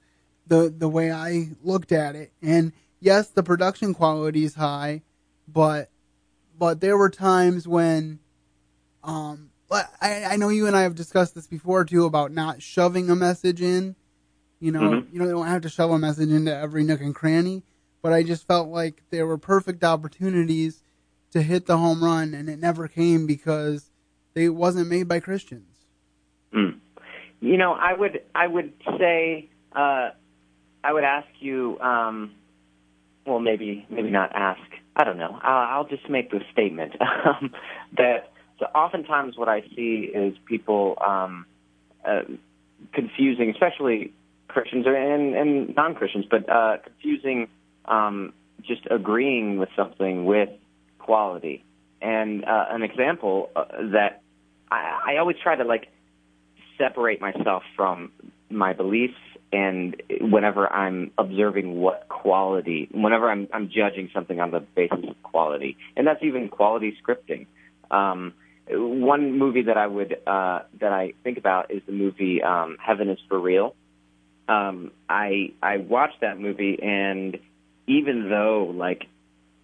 the 0.45 0.69
the 0.77 0.89
way 0.89 1.13
I 1.13 1.51
looked 1.63 1.93
at 1.93 2.17
it. 2.17 2.33
And 2.41 2.73
yes, 2.99 3.29
the 3.29 3.43
production 3.43 3.93
quality 3.93 4.43
is 4.43 4.55
high, 4.55 5.03
but 5.47 5.89
but 6.57 6.79
there 6.81 6.97
were 6.97 7.09
times 7.09 7.67
when 7.67 8.19
um 9.03 9.51
but 9.67 9.91
I, 9.99 10.25
I 10.25 10.35
know 10.37 10.49
you 10.49 10.67
and 10.67 10.75
I 10.75 10.83
have 10.83 10.95
discussed 10.95 11.35
this 11.35 11.47
before 11.47 11.85
too 11.85 12.05
about 12.05 12.31
not 12.31 12.61
shoving 12.61 13.09
a 13.09 13.15
message 13.15 13.61
in. 13.61 13.95
You 14.59 14.71
know, 14.71 14.81
Mhm. 14.81 15.13
you 15.13 15.19
know, 15.19 15.25
you 15.25 15.31
don't 15.31 15.47
have 15.47 15.63
to 15.63 15.69
shove 15.69 15.91
a 15.91 15.99
message 15.99 16.29
into 16.29 16.55
every 16.55 16.83
nook 16.83 17.01
and 17.01 17.13
cranny. 17.15 17.63
But 18.01 18.13
I 18.13 18.21
just 18.21 18.47
felt 18.47 18.69
like 18.69 19.01
there 19.09 19.25
were 19.25 19.37
perfect 19.39 19.83
opportunities 19.83 20.83
to 21.31 21.41
hit 21.41 21.65
the 21.65 21.77
home 21.77 22.03
run, 22.03 22.33
and 22.35 22.47
it 22.47 22.59
never 22.59 22.87
came 22.87 23.25
because 23.25 23.89
they 24.35 24.47
wasn't 24.47 24.87
made 24.87 25.07
by 25.07 25.19
Christians. 25.19 25.87
Mm. 26.53 26.79
You 27.41 27.57
know, 27.57 27.73
I 27.73 27.93
would 27.93 28.21
I 28.35 28.47
would 28.47 28.73
say 28.99 29.49
uh, 29.75 30.11
I 30.83 30.93
would 30.93 31.03
ask 31.03 31.27
you. 31.39 31.79
Um, 31.79 32.31
well, 33.25 33.39
maybe 33.39 33.85
maybe 33.89 34.09
not 34.09 34.35
ask. 34.35 34.61
I 34.95 35.03
don't 35.03 35.17
know. 35.17 35.37
I'll, 35.41 35.79
I'll 35.79 35.87
just 35.87 36.09
make 36.09 36.31
the 36.31 36.39
statement 36.51 36.93
um, 37.25 37.51
that 37.97 38.31
so 38.59 38.65
oftentimes 38.67 39.37
what 39.37 39.49
I 39.49 39.61
see 39.75 40.09
is 40.13 40.35
people 40.45 40.97
um, 41.05 41.45
uh, 42.05 42.21
confusing, 42.93 43.49
especially 43.49 44.13
Christians 44.47 44.85
and, 44.87 45.35
and 45.35 45.75
non-Christians, 45.75 46.25
but 46.29 46.49
uh, 46.49 46.77
confusing 46.83 47.47
um, 47.85 48.33
just 48.63 48.81
agreeing 48.89 49.57
with 49.57 49.69
something 49.75 50.25
with 50.25 50.49
quality. 50.99 51.63
And 52.01 52.45
uh, 52.45 52.65
an 52.69 52.83
example 52.83 53.49
uh, 53.55 53.65
that 53.91 54.21
I, 54.71 55.13
I 55.13 55.17
always 55.17 55.37
try 55.41 55.55
to 55.55 55.63
like 55.63 55.89
separate 56.77 57.19
myself 57.19 57.63
from 57.75 58.11
my 58.49 58.73
beliefs 58.73 59.13
and 59.55 60.01
whenever 60.19 60.71
I'm 60.71 61.11
observing 61.17 61.75
what 61.79 62.07
quality, 62.09 62.89
whenever 62.91 63.31
I'm, 63.31 63.47
I'm 63.53 63.69
judging 63.69 64.09
something 64.13 64.41
on 64.41 64.51
the 64.51 64.59
basis 64.59 65.05
of 65.07 65.23
quality, 65.23 65.77
and 65.95 66.05
that's 66.05 66.21
even 66.23 66.49
quality 66.49 66.97
scripting. 67.01 67.47
Um, 67.89 68.33
one 68.69 69.39
movie 69.39 69.63
that 69.63 69.77
I 69.77 69.87
would 69.87 70.13
uh, 70.27 70.59
that 70.81 70.91
I 70.91 71.13
think 71.23 71.37
about 71.37 71.71
is 71.71 71.81
the 71.85 71.93
movie 71.93 72.43
um, 72.43 72.77
Heaven 72.85 73.09
is 73.09 73.19
for 73.29 73.39
Real. 73.39 73.75
Um, 74.49 74.91
I 75.07 75.53
I 75.63 75.77
watched 75.77 76.19
that 76.21 76.37
movie, 76.37 76.77
and 76.81 77.37
even 77.87 78.27
though 78.29 78.73
like 78.75 79.05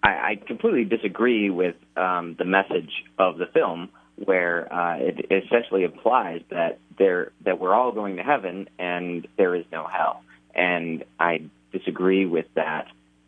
I, 0.02 0.10
I 0.10 0.42
completely 0.48 0.86
disagree 0.86 1.50
with 1.50 1.76
um, 1.98 2.36
the 2.38 2.46
message 2.46 2.92
of 3.20 3.38
the 3.38 3.48
film, 3.54 3.90
where 4.16 4.72
uh, 4.74 4.98
it 5.00 5.46
essentially 5.46 5.84
implies 5.84 6.42
that 6.50 6.80
there 7.02 7.32
that 7.44 7.60
we're 7.60 7.74
all 7.74 7.92
going 7.92 8.18
to 8.18 8.24
heaven 8.24 8.70
and 8.78 9.28
there 9.38 9.56
is 9.56 9.66
no 9.72 9.88
hell, 9.88 10.24
and 10.54 11.04
I 11.20 11.42
disagree 11.72 12.26
with 12.26 12.46
that 12.56 12.88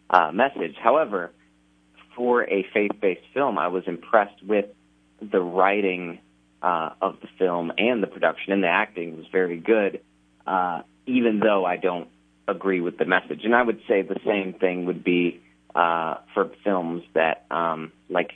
uh, 0.09 0.31
message. 0.31 0.75
However, 0.81 1.31
for 2.15 2.43
a 2.43 2.65
faith-based 2.73 3.25
film, 3.33 3.57
I 3.57 3.69
was 3.69 3.83
impressed 3.87 4.43
with 4.43 4.65
the 5.21 5.41
writing 5.41 6.19
uh, 6.61 6.91
of 7.01 7.17
the 7.21 7.27
film 7.39 7.71
and 7.77 8.03
the 8.03 8.07
production 8.07 8.53
and 8.53 8.63
the 8.63 8.67
acting 8.67 9.17
was 9.17 9.25
very 9.31 9.59
good, 9.59 10.01
uh, 10.45 10.83
even 11.07 11.39
though 11.39 11.65
I 11.65 11.77
don't 11.77 12.07
agree 12.47 12.81
with 12.81 12.97
the 12.97 13.05
message. 13.05 13.41
And 13.43 13.55
I 13.55 13.63
would 13.63 13.81
say 13.87 14.03
the 14.03 14.19
same 14.25 14.53
thing 14.53 14.85
would 14.85 15.03
be 15.03 15.41
uh, 15.73 16.15
for 16.33 16.51
films 16.63 17.03
that 17.15 17.45
um, 17.49 17.91
like 18.09 18.31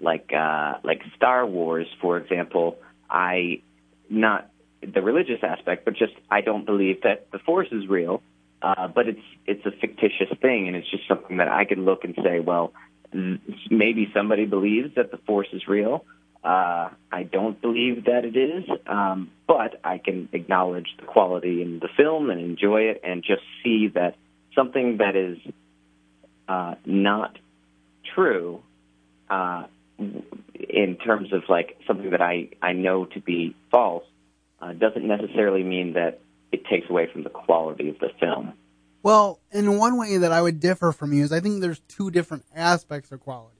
like 0.00 0.30
uh, 0.36 0.74
like 0.82 1.00
Star 1.16 1.46
Wars, 1.46 1.86
for 2.00 2.18
example. 2.18 2.76
I 3.08 3.62
not 4.10 4.50
the 4.92 5.02
religious 5.02 5.42
aspect, 5.42 5.84
but 5.84 5.94
just 5.94 6.14
I 6.30 6.40
don't 6.40 6.64
believe 6.64 7.02
that 7.02 7.30
the 7.30 7.38
Force 7.38 7.68
is 7.72 7.86
real. 7.88 8.22
Uh, 8.62 8.88
but 8.88 9.08
it's 9.08 9.20
it's 9.46 9.66
a 9.66 9.70
fictitious 9.70 10.30
thing, 10.40 10.68
and 10.68 10.76
it's 10.76 10.90
just 10.90 11.06
something 11.06 11.36
that 11.36 11.48
I 11.48 11.66
can 11.66 11.84
look 11.84 12.04
and 12.04 12.14
say, 12.22 12.40
well, 12.40 12.72
maybe 13.70 14.10
somebody 14.14 14.46
believes 14.46 14.94
that 14.94 15.10
the 15.10 15.18
Force 15.18 15.48
is 15.52 15.68
real, 15.68 16.04
uh, 16.44 16.90
I 17.10 17.22
don't 17.22 17.58
believe 17.60 18.04
that 18.04 18.26
it 18.26 18.36
is, 18.36 18.64
um, 18.86 19.30
but 19.46 19.80
I 19.82 19.96
can 19.96 20.28
acknowledge 20.32 20.88
the 20.98 21.06
quality 21.06 21.62
in 21.62 21.78
the 21.78 21.88
film 21.96 22.28
and 22.28 22.38
enjoy 22.38 22.82
it, 22.82 23.00
and 23.02 23.22
just 23.22 23.42
see 23.62 23.88
that 23.94 24.16
something 24.54 24.98
that 24.98 25.16
is 25.16 25.38
uh, 26.46 26.74
not 26.84 27.38
true 28.14 28.62
uh, 29.30 29.64
in 29.98 30.96
terms 30.96 31.32
of 31.32 31.44
like 31.48 31.78
something 31.86 32.10
that 32.10 32.20
I 32.20 32.50
I 32.60 32.72
know 32.72 33.06
to 33.06 33.20
be 33.20 33.56
false 33.70 34.04
uh, 34.64 34.72
doesn't 34.72 35.06
necessarily 35.06 35.62
mean 35.62 35.92
that 35.94 36.20
it 36.52 36.64
takes 36.66 36.88
away 36.88 37.08
from 37.12 37.22
the 37.22 37.30
quality 37.30 37.88
of 37.88 37.98
the 37.98 38.08
film. 38.20 38.54
Well, 39.02 39.40
in 39.52 39.76
one 39.76 39.98
way 39.98 40.16
that 40.16 40.32
I 40.32 40.40
would 40.40 40.60
differ 40.60 40.92
from 40.92 41.12
you 41.12 41.24
is 41.24 41.32
I 41.32 41.40
think 41.40 41.60
there's 41.60 41.80
two 41.80 42.10
different 42.10 42.44
aspects 42.54 43.12
of 43.12 43.20
quality. 43.20 43.58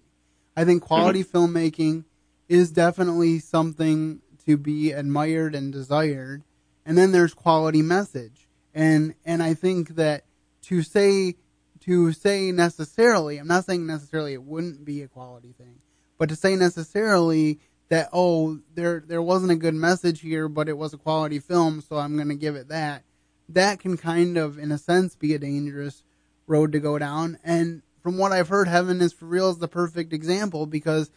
I 0.57 0.65
think 0.65 0.83
quality 0.83 1.23
mm-hmm. 1.23 1.37
filmmaking 1.37 2.05
is 2.49 2.71
definitely 2.71 3.41
something 3.41 4.23
to 4.47 4.57
be 4.57 4.93
admired 4.93 5.55
and 5.55 5.73
desired. 5.73 6.43
And 6.87 6.97
then 6.97 7.13
there's 7.13 7.35
quality 7.35 7.83
message. 7.83 8.49
And 8.75 9.15
and 9.25 9.43
I 9.43 9.55
think 9.55 9.97
that 9.97 10.25
to 10.63 10.83
say 10.83 11.37
to 11.81 12.13
say 12.13 12.51
necessarily, 12.51 13.39
I'm 13.39 13.47
not 13.47 13.67
saying 13.67 13.87
necessarily 13.87 14.33
it 14.33 14.43
wouldn't 14.43 14.85
be 14.85 15.03
a 15.03 15.09
quality 15.09 15.53
thing, 15.53 15.81
but 16.17 16.31
to 16.31 16.37
say 16.37 16.57
necessarily 16.57 17.61
that 17.95 18.09
oh 18.13 18.59
there 18.75 19.05
there 19.07 19.23
wasn't 19.23 19.53
a 19.53 19.57
good 19.57 19.75
message 19.75 20.21
here, 20.21 20.49
but 20.49 20.69
it 20.69 20.77
was 20.77 20.93
a 20.93 20.99
quality 20.99 21.39
film, 21.39 21.81
so 21.81 21.97
I'm 21.97 22.17
going 22.17 22.29
to 22.29 22.35
give 22.35 22.57
it 22.57 22.69
that. 22.69 23.05
That 23.49 23.79
can 23.79 23.97
kind 23.97 24.37
of, 24.37 24.59
in 24.59 24.73
a 24.73 24.79
sense, 24.79 25.15
be 25.15 25.33
a 25.33 25.39
dangerous 25.39 26.03
road 26.49 26.73
to 26.73 26.81
go 26.81 26.99
down. 26.99 27.39
And 27.45 27.83
from 28.03 28.19
what 28.19 28.33
I've 28.33 28.49
heard, 28.49 28.67
Heaven 28.67 29.01
is 29.01 29.13
for 29.13 29.27
Real 29.27 29.49
is 29.51 29.59
the 29.59 29.69
perfect 29.69 30.13
example 30.13 30.67
because 30.67 31.13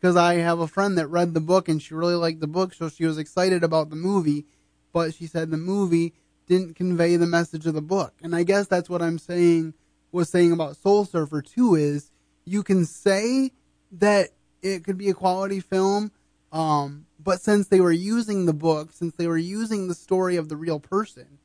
because 0.00 0.16
I 0.16 0.34
have 0.38 0.58
a 0.58 0.66
friend 0.66 0.98
that 0.98 1.06
read 1.06 1.32
the 1.32 1.40
book 1.40 1.68
and 1.68 1.80
she 1.80 1.94
really 1.94 2.16
liked 2.16 2.40
the 2.40 2.48
book, 2.48 2.74
so 2.74 2.88
she 2.88 3.06
was 3.06 3.18
excited 3.18 3.62
about 3.62 3.90
the 3.90 3.96
movie, 3.96 4.46
but 4.92 5.14
she 5.14 5.28
said 5.28 5.52
the 5.52 5.56
movie 5.56 6.12
didn't 6.48 6.74
convey 6.74 7.14
the 7.14 7.26
message 7.26 7.66
of 7.66 7.74
the 7.74 7.80
book. 7.80 8.14
And 8.20 8.34
I 8.34 8.42
guess 8.42 8.66
that's 8.66 8.90
what 8.90 9.00
I'm 9.00 9.18
saying 9.18 9.74
was 10.10 10.28
saying 10.28 10.50
about 10.50 10.76
Soul 10.76 11.04
Surfer 11.04 11.40
too 11.40 11.76
is 11.76 12.10
you 12.44 12.64
can 12.64 12.84
say 12.84 13.52
that 13.92 14.30
it 14.62 14.84
could 14.84 14.98
be 14.98 15.08
a 15.08 15.14
quality 15.14 15.60
film, 15.60 16.10
um, 16.56 17.04
but 17.22 17.42
since 17.42 17.68
they 17.68 17.80
were 17.80 17.92
using 17.92 18.46
the 18.46 18.54
book, 18.54 18.90
since 18.90 19.14
they 19.14 19.26
were 19.26 19.36
using 19.36 19.88
the 19.88 19.94
story 19.94 20.36
of 20.36 20.48
the 20.48 20.56
real 20.56 20.80
person, 20.80 21.38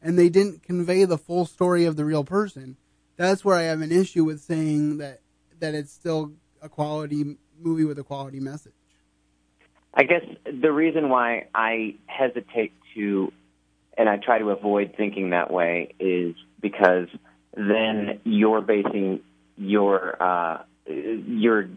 and 0.00 0.16
they 0.16 0.28
didn't 0.28 0.62
convey 0.62 1.04
the 1.04 1.18
full 1.18 1.44
story 1.44 1.86
of 1.86 1.96
the 1.96 2.04
real 2.04 2.22
person, 2.22 2.76
that's 3.16 3.44
where 3.44 3.56
I 3.56 3.62
have 3.62 3.80
an 3.80 3.90
issue 3.90 4.22
with 4.22 4.40
saying 4.40 4.98
that 4.98 5.20
that 5.58 5.74
it's 5.74 5.90
still 5.90 6.34
a 6.62 6.68
quality 6.68 7.36
movie 7.58 7.84
with 7.84 7.98
a 7.98 8.04
quality 8.04 8.38
message. 8.38 8.72
I 9.92 10.04
guess 10.04 10.22
the 10.44 10.70
reason 10.70 11.08
why 11.08 11.48
I 11.52 11.96
hesitate 12.06 12.72
to, 12.94 13.32
and 13.98 14.08
I 14.08 14.18
try 14.18 14.38
to 14.38 14.50
avoid 14.50 14.94
thinking 14.96 15.30
that 15.30 15.50
way, 15.50 15.94
is 15.98 16.36
because 16.60 17.08
then 17.56 18.20
you're 18.22 18.60
basing 18.60 19.18
your 19.56 20.22
uh, 20.22 20.62
your 20.86 21.70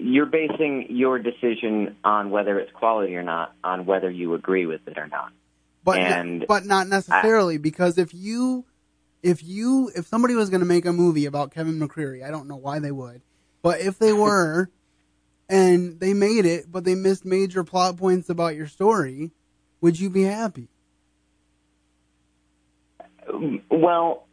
you're 0.00 0.26
basing 0.26 0.86
your 0.90 1.18
decision 1.18 1.96
on 2.04 2.30
whether 2.30 2.58
it's 2.58 2.72
quality 2.72 3.16
or 3.16 3.22
not 3.22 3.54
on 3.64 3.86
whether 3.86 4.10
you 4.10 4.34
agree 4.34 4.66
with 4.66 4.80
it 4.86 4.98
or 4.98 5.08
not. 5.08 5.32
But 5.84 5.98
and 5.98 6.44
but 6.46 6.64
not 6.64 6.88
necessarily 6.88 7.54
I, 7.54 7.58
because 7.58 7.98
if 7.98 8.12
you 8.14 8.64
if 9.22 9.42
you 9.42 9.90
if 9.94 10.06
somebody 10.06 10.34
was 10.34 10.50
going 10.50 10.60
to 10.60 10.66
make 10.66 10.86
a 10.86 10.92
movie 10.92 11.26
about 11.26 11.52
Kevin 11.52 11.78
McCreary, 11.78 12.24
I 12.24 12.30
don't 12.30 12.48
know 12.48 12.56
why 12.56 12.78
they 12.78 12.92
would, 12.92 13.22
but 13.62 13.80
if 13.80 13.98
they 13.98 14.12
were, 14.14 14.70
and 15.48 15.98
they 15.98 16.14
made 16.14 16.44
it, 16.44 16.70
but 16.70 16.84
they 16.84 16.94
missed 16.94 17.24
major 17.24 17.64
plot 17.64 17.96
points 17.96 18.28
about 18.28 18.54
your 18.54 18.66
story, 18.66 19.30
would 19.80 19.98
you 19.98 20.10
be 20.10 20.22
happy? 20.22 20.68
Well, 23.70 24.26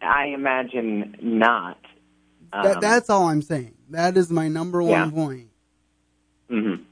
I 0.00 0.26
imagine 0.26 1.16
not. 1.20 1.78
Um, 2.52 2.64
that, 2.64 2.80
that's 2.80 3.10
all 3.10 3.28
I'm 3.28 3.42
saying. 3.42 3.75
That 3.90 4.16
is 4.16 4.30
my 4.30 4.48
number 4.48 4.82
one 4.82 4.90
yeah. 4.90 5.10
point. 5.10 5.48
Mm-hmm. 6.50 6.82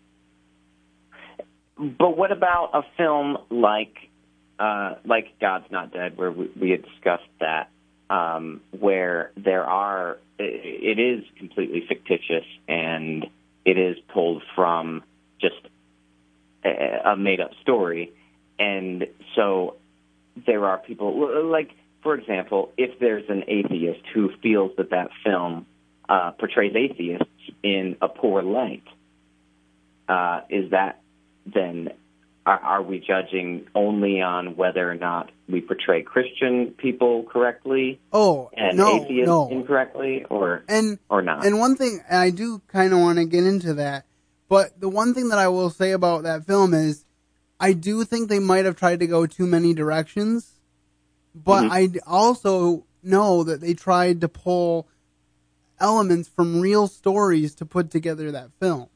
But 1.98 2.16
what 2.16 2.30
about 2.30 2.70
a 2.74 2.82
film 2.96 3.38
like 3.50 3.96
uh, 4.58 4.94
like 5.04 5.38
God's 5.40 5.70
Not 5.70 5.92
Dead, 5.92 6.16
where 6.16 6.30
we, 6.30 6.50
we 6.60 6.70
had 6.70 6.82
discussed 6.82 7.28
that, 7.40 7.68
um, 8.08 8.60
where 8.78 9.32
there 9.36 9.64
are 9.64 10.18
it 10.38 10.98
is 10.98 11.24
completely 11.38 11.84
fictitious 11.88 12.44
and 12.68 13.26
it 13.64 13.78
is 13.78 13.96
pulled 14.12 14.42
from 14.54 15.02
just 15.40 15.54
a 16.64 17.16
made 17.16 17.40
up 17.40 17.52
story. 17.62 18.12
And 18.58 19.06
so 19.36 19.76
there 20.46 20.64
are 20.64 20.78
people, 20.78 21.48
like, 21.50 21.70
for 22.02 22.14
example, 22.14 22.72
if 22.76 22.98
there's 22.98 23.28
an 23.28 23.44
atheist 23.48 24.00
who 24.12 24.30
feels 24.42 24.72
that 24.76 24.90
that 24.90 25.10
film 25.24 25.66
uh, 26.08 26.32
portrays 26.32 26.74
atheists 26.76 27.28
in 27.62 27.96
a 28.00 28.08
poor 28.08 28.42
light, 28.42 28.84
uh, 30.08 30.40
is 30.50 30.70
that 30.70 31.00
then 31.46 31.90
are, 32.46 32.58
are 32.58 32.82
we 32.82 32.98
judging 32.98 33.66
only 33.74 34.20
on 34.20 34.56
whether 34.56 34.90
or 34.90 34.94
not 34.94 35.30
we 35.48 35.60
portray 35.60 36.02
Christian 36.02 36.74
people 36.76 37.24
correctly? 37.24 38.00
Oh, 38.12 38.50
and 38.54 38.76
no, 38.76 38.96
atheists 38.96 39.26
no. 39.26 39.48
incorrectly, 39.48 40.24
or 40.28 40.64
and 40.68 40.98
or 41.08 41.22
not? 41.22 41.46
And 41.46 41.58
one 41.58 41.76
thing 41.76 42.02
I 42.10 42.30
do 42.30 42.60
kind 42.68 42.92
of 42.92 43.00
want 43.00 43.18
to 43.18 43.24
get 43.24 43.44
into 43.44 43.74
that, 43.74 44.04
but 44.48 44.78
the 44.78 44.88
one 44.88 45.14
thing 45.14 45.30
that 45.30 45.38
I 45.38 45.48
will 45.48 45.70
say 45.70 45.92
about 45.92 46.24
that 46.24 46.44
film 46.44 46.74
is, 46.74 47.04
I 47.58 47.72
do 47.72 48.04
think 48.04 48.28
they 48.28 48.40
might 48.40 48.66
have 48.66 48.76
tried 48.76 49.00
to 49.00 49.06
go 49.06 49.26
too 49.26 49.46
many 49.46 49.72
directions, 49.72 50.52
but 51.34 51.64
mm-hmm. 51.64 51.72
I 51.72 51.88
also 52.06 52.84
know 53.02 53.44
that 53.44 53.60
they 53.60 53.74
tried 53.74 54.20
to 54.20 54.28
pull 54.28 54.88
elements 55.80 56.28
from 56.28 56.60
real 56.60 56.86
stories 56.86 57.54
to 57.56 57.66
put 57.66 57.90
together 57.90 58.30
that 58.32 58.50
film. 58.60 58.88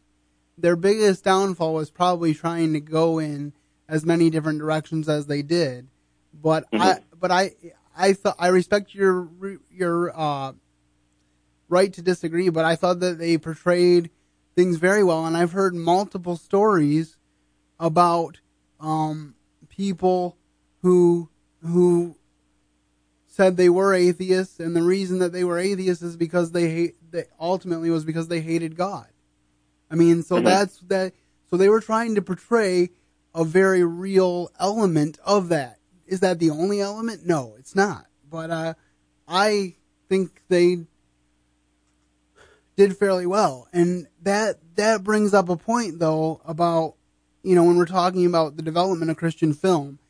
Their 0.57 0.77
biggest 0.77 1.25
downfall 1.25 1.75
was 1.75 1.91
probably 1.91 2.35
trying 2.35 2.73
to 2.73 2.81
go 2.81 3.19
in 3.19 3.53
as 3.89 4.05
many 4.05 4.29
different 4.31 4.59
directions 4.59 5.09
as 5.09 5.27
they 5.27 5.43
did. 5.43 5.89
But 6.35 6.71
Mhm. 6.73 6.81
I, 6.81 6.99
but 7.19 7.31
I, 7.31 7.53
I 7.97 8.13
thought 8.13 8.37
I 8.39 8.49
respect 8.49 8.95
your 8.95 9.29
your 9.71 10.13
uh, 10.19 10.53
right 11.69 11.93
to 11.93 12.03
disagree, 12.03 12.49
but 12.49 12.65
I 12.65 12.77
thought 12.77 13.01
that 13.01 13.19
they 13.19 13.39
portrayed 13.39 14.11
things 14.57 14.77
very 14.77 15.05
well, 15.05 15.25
and 15.27 15.37
I've 15.37 15.53
heard 15.53 15.75
multiple 15.75 16.37
stories 16.37 17.17
about 17.79 18.39
um, 18.81 19.35
people 19.69 20.37
who 20.83 21.29
who 21.63 22.17
said 23.39 23.57
they 23.57 23.69
were 23.69 23.95
atheists, 23.95 24.59
and 24.59 24.75
the 24.75 24.83
reason 24.83 25.21
that 25.21 25.33
they 25.33 25.45
were 25.45 25.61
atheists 25.61 26.03
is 26.03 26.17
because 26.17 26.51
they 26.51 26.69
hate. 26.69 26.97
They 27.13 27.27
ultimately 27.39 27.89
was 27.89 28.05
because 28.05 28.27
they 28.27 28.41
hated 28.41 28.77
God. 28.77 29.07
I 29.89 29.95
mean, 29.95 30.25
so 30.25 30.41
Mhm. 30.41 30.45
that's 30.45 30.79
that. 30.89 31.13
So 31.49 31.57
they 31.57 31.69
were 31.69 31.81
trying 31.81 32.17
to 32.17 32.21
portray 32.21 32.91
a 33.37 33.45
very 33.45 33.85
real 33.85 34.51
element 34.59 35.21
of 35.25 35.51
that. 35.51 35.79
Is 36.05 36.19
that 36.19 36.41
the 36.41 36.51
only 36.51 36.81
element? 36.81 37.27
No, 37.27 37.55
it's 37.61 37.77
not. 37.77 38.07
But 38.29 38.51
uh, 38.51 38.75
I 39.29 39.77
think 40.09 40.43
they 40.49 40.87
did 42.75 42.97
fairly 42.97 43.25
well, 43.27 43.69
and 43.73 44.09
that 44.21 44.59
that 44.75 45.05
brings 45.05 45.33
up 45.33 45.49
a 45.49 45.57
point 45.57 46.01
though 46.01 46.41
about 46.45 46.95
you 47.45 47.55
know 47.55 47.63
when 47.63 47.77
we're 47.77 47.87
talking 47.87 48.27
about 48.27 48.57
the 48.57 48.63
development 48.63 49.13
of 49.13 49.17
Christian 49.17 49.53
film. 49.55 50.01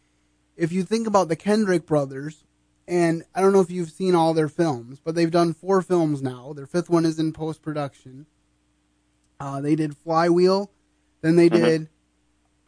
If 0.57 0.73
you 0.73 0.83
think 0.83 1.07
about 1.07 1.29
the 1.29 1.37
Kendrick 1.37 1.85
brothers, 1.87 2.43
and 2.89 3.23
I 3.35 3.41
don't 3.41 3.53
know 3.53 3.61
if 3.61 3.71
you've 3.71 3.91
seen 3.91 4.15
all 4.15 4.35
their 4.35 4.49
films, 4.49 4.99
but 5.05 5.15
they've 5.15 5.31
done 5.31 5.53
four 5.53 5.83
films 5.83 6.23
now. 6.23 6.53
Their 6.55 6.67
fifth 6.67 6.89
one 6.91 7.05
is 7.05 7.19
in 7.19 7.33
post 7.33 7.63
production. 7.63 8.27
Uh, 9.39 9.61
they 9.61 9.77
did 9.77 9.97
Flywheel, 9.97 10.71
then 11.21 11.37
they 11.37 11.49
Mhm. 11.49 11.53
did 11.53 11.89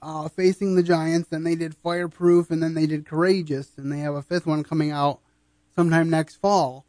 uh, 0.03 0.29
Facing 0.29 0.77
the 0.77 0.83
Giants, 0.83 1.29
then 1.29 1.45
they 1.45 1.55
did 1.55 1.75
Fireproof, 1.75 2.51
and 2.51 2.63
then 2.63 2.73
they 2.73 2.87
did 2.87 3.05
Courageous, 3.05 3.73
and 3.77 3.93
they 3.93 3.99
have 3.99 4.15
a 4.15 4.23
fifth 4.23 4.47
one 4.47 4.63
coming 4.63 4.91
out 4.91 5.21
sometime 5.75 6.09
next 6.09 6.37
fall. 6.37 6.87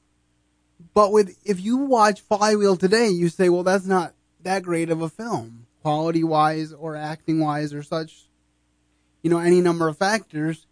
But 0.93 1.11
with 1.11 1.37
if 1.43 1.59
you 1.59 1.77
watch 1.77 2.21
Flywheel 2.21 2.77
today, 2.77 3.09
you 3.09 3.27
say, 3.29 3.49
well, 3.49 3.63
that's 3.63 3.85
not 3.85 4.13
that 4.43 4.63
great 4.63 4.89
of 4.89 5.01
a 5.01 5.09
film, 5.09 5.67
quality 5.81 6.23
wise 6.23 6.71
or 6.71 6.95
acting 6.95 7.39
wise 7.39 7.73
or 7.73 7.83
such. 7.83 8.29
You 9.23 9.29
know, 9.29 9.39
any 9.39 9.61
number 9.61 9.87
of 9.87 9.97
factors. 9.97 10.65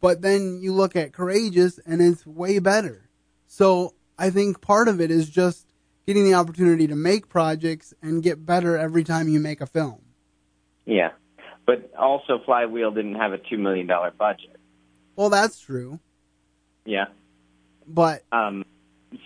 But 0.00 0.22
then 0.22 0.58
you 0.60 0.72
look 0.72 0.94
at 0.96 1.12
Courageous, 1.12 1.78
and 1.84 2.00
it's 2.00 2.26
way 2.26 2.58
better. 2.58 3.08
So 3.46 3.94
I 4.18 4.30
think 4.30 4.60
part 4.60 4.88
of 4.88 5.00
it 5.00 5.10
is 5.10 5.28
just 5.28 5.66
getting 6.06 6.24
the 6.24 6.34
opportunity 6.34 6.86
to 6.86 6.94
make 6.94 7.28
projects 7.28 7.92
and 8.00 8.22
get 8.22 8.46
better 8.46 8.76
every 8.76 9.04
time 9.04 9.28
you 9.28 9.40
make 9.40 9.60
a 9.60 9.66
film. 9.66 10.00
Yeah, 10.86 11.10
but 11.66 11.92
also 11.98 12.40
Flywheel 12.44 12.92
didn't 12.92 13.16
have 13.16 13.32
a 13.32 13.38
two 13.38 13.58
million 13.58 13.86
dollar 13.86 14.10
budget. 14.10 14.56
Well, 15.16 15.30
that's 15.30 15.60
true, 15.60 15.98
Yeah. 16.84 17.06
but 17.86 18.22
Um, 18.30 18.64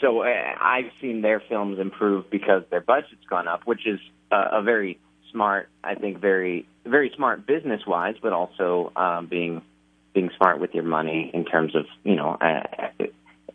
so 0.00 0.22
I've 0.22 0.90
seen 1.00 1.20
their 1.20 1.40
films 1.40 1.78
improve 1.78 2.30
because 2.30 2.62
their 2.70 2.80
budget's 2.80 3.24
gone 3.28 3.46
up, 3.46 3.66
which 3.66 3.86
is 3.86 4.00
uh, 4.30 4.48
a 4.52 4.62
very 4.62 4.98
smart, 5.30 5.68
I 5.84 5.94
think, 5.94 6.18
very 6.18 6.66
very 6.84 7.12
smart 7.14 7.46
business 7.46 7.82
wise, 7.86 8.16
but 8.20 8.32
also 8.32 8.90
um, 8.96 9.26
being 9.26 9.62
being 10.14 10.31
smart 10.37 10.61
with 10.61 10.75
your 10.75 10.85
money 10.85 11.31
in 11.33 11.45
terms 11.45 11.75
of 11.75 11.87
you 12.04 12.16
know 12.16 12.31
uh, 12.40 12.62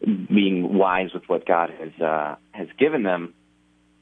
being 0.03 0.77
wise 0.77 1.09
with 1.13 1.23
what 1.27 1.45
God 1.45 1.69
has 1.79 2.01
uh, 2.01 2.35
has 2.51 2.67
given 2.77 3.03
them. 3.03 3.33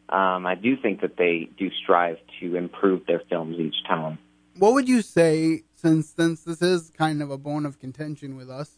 Um, 0.09 0.45
I 0.45 0.55
do 0.55 0.77
think 0.77 1.01
that 1.01 1.17
they 1.17 1.49
do 1.57 1.69
strive 1.83 2.17
to 2.39 2.55
improve 2.55 3.05
their 3.07 3.21
films 3.29 3.57
each 3.59 3.75
time. 3.87 4.19
what 4.57 4.73
would 4.73 4.87
you 4.87 5.01
say 5.01 5.63
since 5.75 6.09
since 6.09 6.43
this 6.43 6.61
is 6.61 6.91
kind 6.97 7.21
of 7.21 7.29
a 7.31 7.37
bone 7.37 7.65
of 7.65 7.79
contention 7.79 8.35
with 8.37 8.49
us 8.49 8.77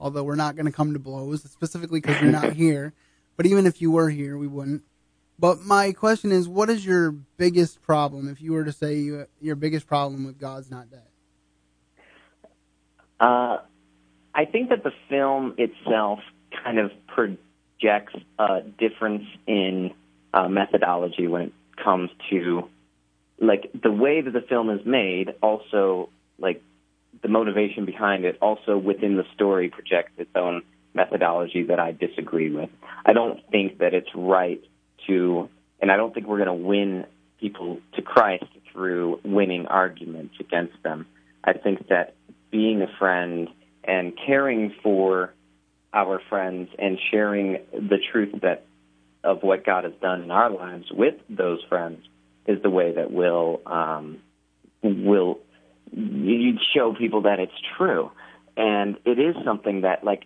although 0.00 0.24
we're 0.24 0.34
not 0.34 0.56
going 0.56 0.66
to 0.66 0.72
come 0.72 0.92
to 0.92 0.98
blows 0.98 1.42
specifically 1.44 2.00
because 2.00 2.20
you're 2.20 2.32
not 2.32 2.52
here 2.64 2.92
but 3.36 3.46
even 3.46 3.66
if 3.66 3.80
you 3.80 3.90
were 3.90 4.10
here 4.10 4.36
we 4.36 4.46
wouldn't 4.48 4.82
but 5.38 5.60
my 5.60 5.92
question 5.92 6.32
is 6.32 6.48
what 6.48 6.68
is 6.70 6.84
your 6.84 7.12
biggest 7.36 7.80
problem 7.82 8.28
if 8.28 8.40
you 8.40 8.52
were 8.52 8.64
to 8.64 8.72
say 8.72 8.96
you, 8.96 9.26
your 9.40 9.54
biggest 9.56 9.86
problem 9.86 10.24
with 10.24 10.38
god's 10.38 10.70
not 10.70 10.90
dead 10.90 11.06
Uh, 13.22 13.58
I 14.34 14.46
think 14.46 14.70
that 14.70 14.82
the 14.82 14.90
film 15.08 15.54
itself 15.56 16.18
kind 16.64 16.78
of 16.78 16.90
projects 17.06 18.14
a 18.38 18.62
difference 18.78 19.24
in 19.46 19.92
uh, 20.34 20.48
methodology 20.48 21.28
when 21.28 21.42
it 21.42 21.52
comes 21.82 22.10
to 22.30 22.68
like 23.40 23.70
the 23.80 23.92
way 23.92 24.20
that 24.22 24.32
the 24.32 24.40
film 24.40 24.70
is 24.70 24.84
made. 24.84 25.34
Also, 25.40 26.08
like 26.38 26.62
the 27.22 27.28
motivation 27.28 27.84
behind 27.84 28.24
it. 28.24 28.38
Also, 28.42 28.76
within 28.76 29.16
the 29.16 29.24
story, 29.34 29.68
projects 29.68 30.12
its 30.18 30.30
own 30.34 30.62
methodology 30.92 31.62
that 31.64 31.78
I 31.78 31.92
disagree 31.92 32.50
with. 32.50 32.70
I 33.06 33.12
don't 33.12 33.40
think 33.50 33.78
that 33.78 33.94
it's 33.94 34.10
right 34.14 34.62
to, 35.06 35.48
and 35.80 35.92
I 35.92 35.96
don't 35.96 36.12
think 36.12 36.26
we're 36.26 36.44
going 36.44 36.58
to 36.58 36.66
win 36.66 37.06
people 37.40 37.78
to 37.94 38.02
Christ 38.02 38.44
through 38.72 39.20
winning 39.24 39.66
arguments 39.66 40.34
against 40.40 40.74
them. 40.82 41.06
I 41.44 41.52
think 41.52 41.88
that 41.88 42.14
being 42.52 42.82
a 42.82 42.98
friend 42.98 43.48
and 43.82 44.12
caring 44.26 44.72
for 44.82 45.34
our 45.92 46.20
friends 46.28 46.70
and 46.78 46.98
sharing 47.10 47.58
the 47.72 47.98
truth 48.12 48.40
that 48.42 48.64
of 49.24 49.42
what 49.42 49.64
God 49.64 49.84
has 49.84 49.92
done 50.00 50.22
in 50.22 50.30
our 50.30 50.50
lives 50.50 50.86
with 50.90 51.14
those 51.28 51.60
friends 51.68 52.04
is 52.46 52.62
the 52.62 52.70
way 52.70 52.92
that 52.92 53.10
will 53.10 53.60
um, 53.66 54.18
will 54.82 55.38
you 55.92 56.58
show 56.74 56.94
people 56.94 57.22
that 57.22 57.38
it's 57.38 57.52
true. 57.76 58.10
And 58.56 58.96
it 59.04 59.18
is 59.18 59.36
something 59.44 59.82
that 59.82 60.04
like 60.04 60.24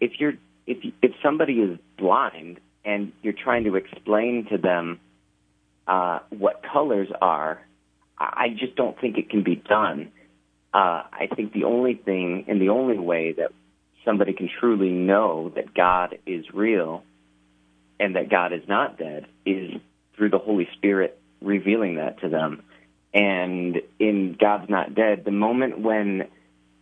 if 0.00 0.12
you're 0.18 0.34
if 0.66 0.78
if 1.02 1.12
somebody 1.22 1.54
is 1.54 1.78
blind 1.98 2.60
and 2.84 3.12
you're 3.22 3.32
trying 3.32 3.64
to 3.64 3.76
explain 3.76 4.46
to 4.50 4.58
them 4.58 5.00
uh, 5.86 6.20
what 6.30 6.62
colors 6.72 7.08
are, 7.20 7.60
I 8.18 8.44
I 8.44 8.48
just 8.58 8.76
don't 8.76 8.98
think 9.00 9.18
it 9.18 9.30
can 9.30 9.42
be 9.42 9.56
done. 9.56 10.12
Uh, 10.74 11.04
I 11.12 11.28
think 11.34 11.52
the 11.52 11.64
only 11.64 11.94
thing 11.94 12.46
and 12.48 12.60
the 12.60 12.70
only 12.70 12.98
way 12.98 13.32
that 13.32 13.52
somebody 14.04 14.32
can 14.32 14.50
truly 14.60 14.90
know 14.90 15.52
that 15.54 15.72
God 15.72 16.18
is 16.26 16.44
real 16.52 17.04
and 18.00 18.16
that 18.16 18.28
God 18.28 18.52
is 18.52 18.62
not 18.68 18.98
dead 18.98 19.26
is 19.46 19.70
through 20.16 20.30
the 20.30 20.38
Holy 20.38 20.68
Spirit 20.74 21.16
revealing 21.40 21.96
that 21.96 22.20
to 22.22 22.28
them. 22.28 22.64
And 23.12 23.80
in 24.00 24.36
God's 24.38 24.68
Not 24.68 24.96
Dead, 24.96 25.24
the 25.24 25.30
moment 25.30 25.78
when 25.78 26.26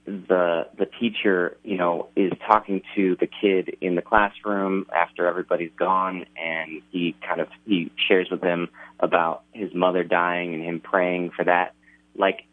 the 0.07 0.67
the 0.77 0.87
teacher, 0.99 1.59
you 1.63 1.77
know, 1.77 2.09
is 2.17 2.33
talking 2.47 2.81
to 2.97 3.17
the 3.21 3.29
kid 3.29 3.77
in 3.83 3.95
the 3.95 4.03
classroom 4.03 4.87
after 4.95 5.27
everybody's 5.27 5.71
gone 5.79 6.25
and 6.43 6.83
he 6.91 7.15
kind 7.27 7.43
of 7.43 7.49
he 7.67 7.93
shares 8.09 8.29
with 8.31 8.43
him 8.43 8.71
about 8.99 9.43
his 9.53 9.73
mother 9.75 10.03
dying 10.03 10.55
and 10.55 10.65
him 10.65 10.81
praying 10.81 11.31
for 11.37 11.45
that. 11.45 11.75
Like 12.17 12.45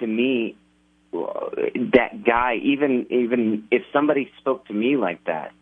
to 0.00 0.06
me 0.06 0.56
that 1.12 2.24
guy 2.24 2.56
even 2.62 3.06
even 3.10 3.68
if 3.70 3.82
somebody 3.92 4.30
spoke 4.40 4.66
to 4.66 4.74
me 4.74 4.96
like 4.96 5.24
that 5.24 5.52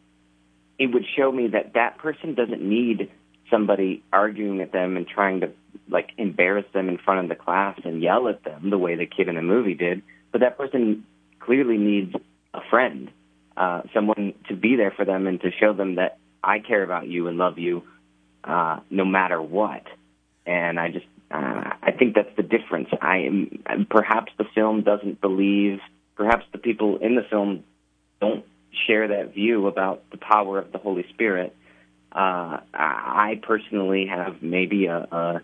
it 0.79 0.89
would 0.93 1.05
show 1.17 1.31
me 1.31 1.49
that 1.49 1.75
that 1.75 1.99
person 1.99 2.35
doesn't 2.35 2.63
need 2.63 3.11
somebody 3.51 4.03
arguing 4.13 4.61
at 4.61 4.73
them 4.73 4.97
and 4.97 5.07
trying 5.07 5.41
to 5.41 5.51
like 5.89 6.11
embarrass 6.19 6.67
them 6.73 6.89
in 6.89 6.99
front 6.99 7.21
of 7.21 7.29
the 7.29 7.43
class 7.43 7.79
and 7.85 8.03
yell 8.03 8.29
at 8.29 8.43
them 8.45 8.71
the 8.71 8.79
way 8.79 8.97
the 8.97 9.07
kid 9.07 9.29
in 9.29 9.37
the 9.37 9.43
movie 9.43 9.75
did. 9.75 10.03
But 10.33 10.41
that 10.41 10.59
person 10.59 11.05
clearly 11.41 11.79
needs 11.79 12.15
a 12.55 12.61
friend 12.71 13.11
uh 13.57 13.83
someone 13.95 14.35
to 14.49 14.57
be 14.57 14.77
there 14.77 14.91
for 14.91 15.05
them 15.05 15.27
and 15.27 15.41
to 15.41 15.51
show 15.61 15.73
them 15.73 15.95
that 15.97 16.19
I 16.43 16.59
care 16.59 16.83
about 16.83 17.07
you 17.07 17.29
and 17.29 17.39
love 17.39 17.59
you 17.59 17.85
uh 18.45 18.81
no 18.91 19.05
matter 19.05 19.41
what. 19.41 19.85
And 20.45 20.79
I 20.79 20.91
just 20.91 21.07
uh, 21.31 21.71
I 21.83 21.93
think 21.99 22.15
that's 22.15 22.35
the 22.37 22.43
difference. 22.43 22.89
I 23.01 23.19
am 23.19 23.87
perhaps 23.91 24.33
the 24.39 24.45
film 24.55 24.83
doesn't 24.83 25.21
believe, 25.21 25.81
perhaps 26.17 26.45
the 26.53 26.59
people 26.59 26.99
in 26.99 27.15
the 27.15 27.23
film 27.29 27.65
don't 28.21 28.45
share 28.87 29.09
that 29.09 29.35
view 29.35 29.67
about 29.67 30.09
the 30.11 30.19
power 30.19 30.59
of 30.59 30.73
the 30.73 30.79
Holy 30.79 31.05
Spirit. 31.11 31.55
Uh, 32.13 32.61
I 32.73 33.41
personally 33.43 34.07
have 34.07 34.43
maybe 34.43 34.87
a, 34.87 34.99
a 34.99 35.43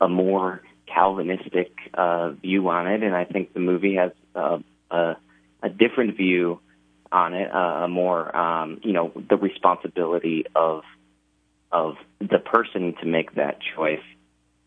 a 0.00 0.08
more 0.08 0.62
Calvinistic 0.86 1.72
uh, 1.94 2.30
view 2.30 2.68
on 2.68 2.86
it, 2.86 3.02
and 3.02 3.16
I 3.16 3.24
think 3.24 3.52
the 3.52 3.60
movie 3.60 3.96
has 3.96 4.12
a, 4.34 4.62
a, 4.90 5.16
a 5.62 5.68
different 5.68 6.16
view 6.16 6.60
on 7.10 7.34
it, 7.34 7.48
a 7.52 7.88
more 7.88 8.36
um, 8.36 8.80
you 8.82 8.92
know 8.92 9.12
the 9.28 9.36
responsibility 9.36 10.44
of 10.54 10.82
of 11.72 11.96
the 12.20 12.38
person 12.38 12.94
to 13.00 13.06
make 13.06 13.34
that 13.34 13.58
choice. 13.74 14.02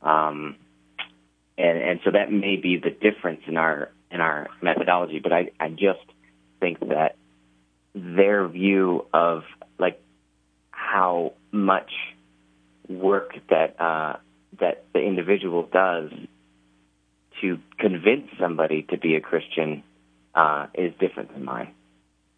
Um, 0.07 0.55
and, 1.57 1.77
and 1.77 1.99
so 2.05 2.11
that 2.11 2.31
may 2.31 2.55
be 2.55 2.77
the 2.77 2.91
difference 2.91 3.41
in 3.47 3.57
our 3.57 3.91
in 4.09 4.21
our 4.21 4.47
methodology. 4.61 5.19
But 5.19 5.33
I, 5.33 5.51
I 5.59 5.69
just 5.69 6.05
think 6.59 6.79
that 6.79 7.17
their 7.93 8.47
view 8.47 9.05
of 9.13 9.43
like 9.77 10.01
how 10.71 11.33
much 11.51 11.91
work 12.87 13.33
that 13.49 13.79
uh, 13.81 14.17
that 14.59 14.85
the 14.93 14.99
individual 14.99 15.67
does 15.71 16.11
to 17.41 17.59
convince 17.77 18.29
somebody 18.39 18.83
to 18.83 18.97
be 18.97 19.15
a 19.15 19.21
Christian 19.21 19.83
uh, 20.33 20.67
is 20.73 20.93
different 20.99 21.33
than 21.33 21.43
mine. 21.43 21.73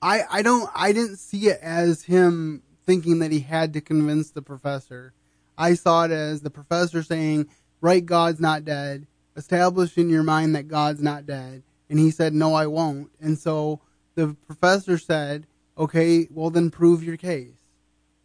I, 0.01 0.21
I 0.31 0.41
don't 0.41 0.69
I 0.73 0.91
didn't 0.93 1.17
see 1.17 1.49
it 1.49 1.59
as 1.61 2.03
him 2.03 2.63
thinking 2.85 3.19
that 3.19 3.31
he 3.31 3.41
had 3.41 3.73
to 3.73 3.81
convince 3.81 4.31
the 4.31 4.41
professor. 4.41 5.13
I 5.57 5.73
saw 5.73 6.05
it 6.05 6.11
as 6.11 6.41
the 6.41 6.49
professor 6.49 7.03
saying, 7.03 7.49
"Right, 7.81 8.05
God's 8.05 8.39
not 8.39 8.65
dead. 8.65 9.07
Establish 9.35 9.97
in 9.97 10.09
your 10.09 10.23
mind 10.23 10.55
that 10.55 10.67
God's 10.67 11.01
not 11.01 11.25
dead." 11.25 11.63
And 11.89 11.99
he 11.99 12.11
said, 12.11 12.33
"No, 12.33 12.53
I 12.53 12.67
won't." 12.67 13.09
And 13.19 13.37
so 13.37 13.81
the 14.15 14.35
professor 14.45 14.97
said, 14.97 15.47
"Okay, 15.77 16.27
well 16.31 16.49
then 16.49 16.69
prove 16.69 17.03
your 17.03 17.17
case." 17.17 17.55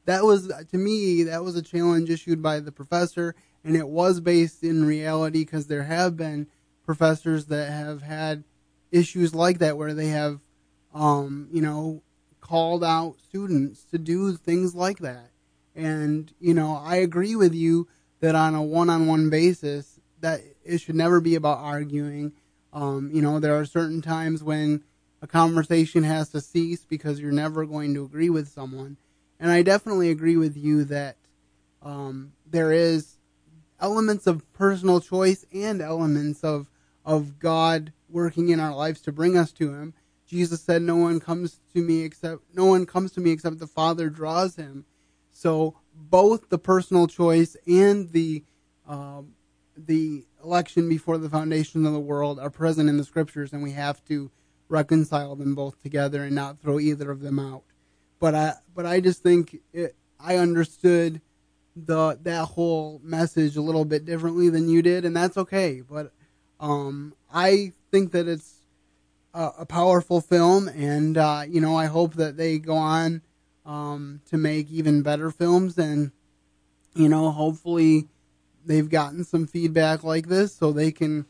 That 0.07 0.25
was 0.25 0.53
to 0.71 0.79
me 0.79 1.23
that 1.25 1.45
was 1.45 1.57
a 1.57 1.63
challenge 1.63 2.11
issued 2.11 2.43
by 2.43 2.61
the 2.61 2.73
professor, 2.73 3.35
and 3.63 3.77
it 3.77 3.89
was 3.89 4.21
based 4.21 4.63
in 4.63 4.85
reality 4.85 5.41
because 5.41 5.67
there 5.67 5.85
have 5.85 6.17
been 6.17 6.47
professors 6.85 7.47
that 7.47 7.71
have 7.71 8.03
had 8.03 8.45
issues 8.93 9.35
like 9.35 9.59
that 9.59 9.77
where 9.77 9.95
they 9.95 10.09
have, 10.09 10.41
um, 10.93 11.49
you 11.51 11.63
know, 11.63 12.03
called 12.41 12.85
out 12.85 13.17
students 13.21 13.85
to 13.85 13.99
do 13.99 14.37
things 14.37 14.75
like 14.75 14.99
that. 14.99 15.31
And, 15.75 16.33
you 16.39 16.55
know, 16.55 16.77
I 16.77 16.97
agree 16.97 17.35
with 17.35 17.55
you 17.55 17.89
that 18.25 18.35
on 18.35 18.55
a 18.55 18.63
one 18.63 18.89
on 18.89 19.07
one 19.07 19.29
basis, 19.29 20.01
that 20.21 20.41
it 20.65 20.79
should 20.79 20.95
never 20.95 21.21
be 21.21 21.35
about 21.35 21.59
arguing. 21.59 22.33
Um, 22.73 23.11
you 23.13 23.21
know, 23.21 23.39
there 23.39 23.59
are 23.59 23.67
certain 23.67 24.01
times 24.01 24.43
when 24.43 24.83
a 25.21 25.27
conversation 25.27 26.05
has 26.05 26.31
to 26.31 26.41
cease 26.41 26.87
because 26.87 27.21
you're 27.21 27.33
never 27.33 27.67
going 27.67 27.93
to 27.95 28.05
agree 28.05 28.31
with 28.31 28.49
someone. 28.49 28.97
And 29.39 29.51
I 29.51 29.63
definitely 29.63 30.11
agree 30.11 30.39
with 30.39 30.57
you 30.57 30.85
that 30.85 31.17
um, 31.83 32.33
there 32.47 32.73
is 32.73 33.19
elements 33.79 34.27
of 34.27 34.51
personal 34.55 35.01
choice 35.01 35.45
and 35.53 35.83
elements 35.83 36.43
of 36.43 36.71
of 37.05 37.39
God 37.39 37.93
working 38.09 38.49
in 38.49 38.59
our 38.59 38.75
lives 38.75 39.03
to 39.03 39.13
bring 39.13 39.37
us 39.37 39.53
to 39.53 39.75
Him. 39.75 39.93
Jesus 40.27 40.63
said, 40.63 40.81
"No 40.81 40.97
one 40.97 41.21
comes 41.21 41.61
to 41.75 41.83
me 41.83 42.01
except 42.01 42.41
no 42.55 42.65
one 42.65 42.87
comes 42.87 43.13
to 43.13 43.21
me 43.21 43.33
except 43.33 43.59
the 43.59 43.67
Father 43.67 44.09
draws 44.09 44.57
him." 44.57 44.87
So 45.31 45.77
both 45.95 46.49
the 46.49 46.59
personal 46.59 47.07
choice 47.07 47.57
and 47.67 48.11
the 48.13 48.45
um, 48.87 49.35
the 49.77 50.25
election 50.43 50.89
before 50.89 51.19
the 51.19 51.29
foundation 51.29 51.87
of 51.87 51.93
the 51.93 52.01
world 52.01 52.39
are 52.39 52.51
present 52.51 52.89
in 52.89 52.97
the 52.97 53.05
scriptures, 53.05 53.53
and 53.53 53.63
we 53.63 53.73
have 53.73 54.05
to 54.05 54.31
reconcile 54.69 55.37
them 55.37 55.55
both 55.55 55.81
together 55.83 56.25
and 56.25 56.35
not 56.35 56.61
throw 56.61 56.79
either 56.79 57.11
of 57.11 57.21
them 57.21 57.39
out. 57.39 57.65
But 58.19 58.35
I 58.35 58.55
but 58.75 58.87
I 58.87 59.01
just 59.01 59.23
think 59.23 59.61
it, 59.73 59.97
I 60.21 60.37
understood 60.37 61.21
the 61.77 62.19
that 62.23 62.47
whole 62.47 63.01
message 63.03 63.57
a 63.57 63.63
little 63.63 63.85
bit 63.85 64.05
differently 64.05 64.49
than 64.49 64.69
you 64.69 64.83
did, 64.83 65.05
and 65.05 65.17
that's 65.17 65.37
okay. 65.37 65.81
But 65.81 66.13
um, 66.61 67.15
I 67.33 67.73
think 67.91 68.13
that 68.13 68.29
it's 68.29 68.61
a, 69.33 69.51
a 69.59 69.67
powerful 69.67 70.21
film, 70.21 70.69
and 70.69 71.19
uh, 71.19 71.43
you 71.49 71.61
know, 71.61 71.77
I 71.77 71.87
hope 71.87 72.15
that 72.15 72.37
they 72.37 72.59
go 72.59 72.77
on 72.77 73.23
um, 73.65 74.21
to 74.27 74.37
make 74.37 74.71
even 74.71 75.03
better 75.03 75.31
films, 75.31 75.79
and 75.79 76.13
you 76.95 77.09
know, 77.09 77.31
hopefully 77.31 78.09
they've 78.65 78.89
gotten 78.89 79.25
some 79.25 79.47
feedback 79.47 80.05
like 80.05 80.29
this, 80.29 80.55
so 80.55 80.73
they 80.73 80.93
can 80.93 81.27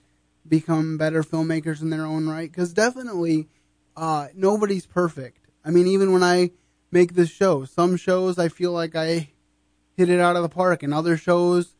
become 0.46 0.98
better 0.98 1.22
filmmakers 1.22 1.80
in 1.80 1.90
their 1.90 2.04
own 2.04 2.28
right. 2.28 2.50
Because 2.50 2.72
definitely, 2.72 3.48
uh, 3.96 4.28
nobody's 4.34 4.86
perfect. 4.86 5.46
I 5.64 5.70
mean, 5.70 5.86
even 5.86 6.12
when 6.12 6.22
I 6.22 6.50
make 6.90 7.14
this 7.14 7.30
show, 7.30 7.64
some 7.64 7.96
shows 7.96 8.38
I 8.38 8.48
feel 8.48 8.72
like 8.72 8.94
I 8.94 9.30
hit 9.96 10.10
it 10.10 10.20
out 10.20 10.36
of 10.36 10.42
the 10.42 10.48
park, 10.48 10.82
and 10.82 10.92
other 10.92 11.16
shows 11.16 11.74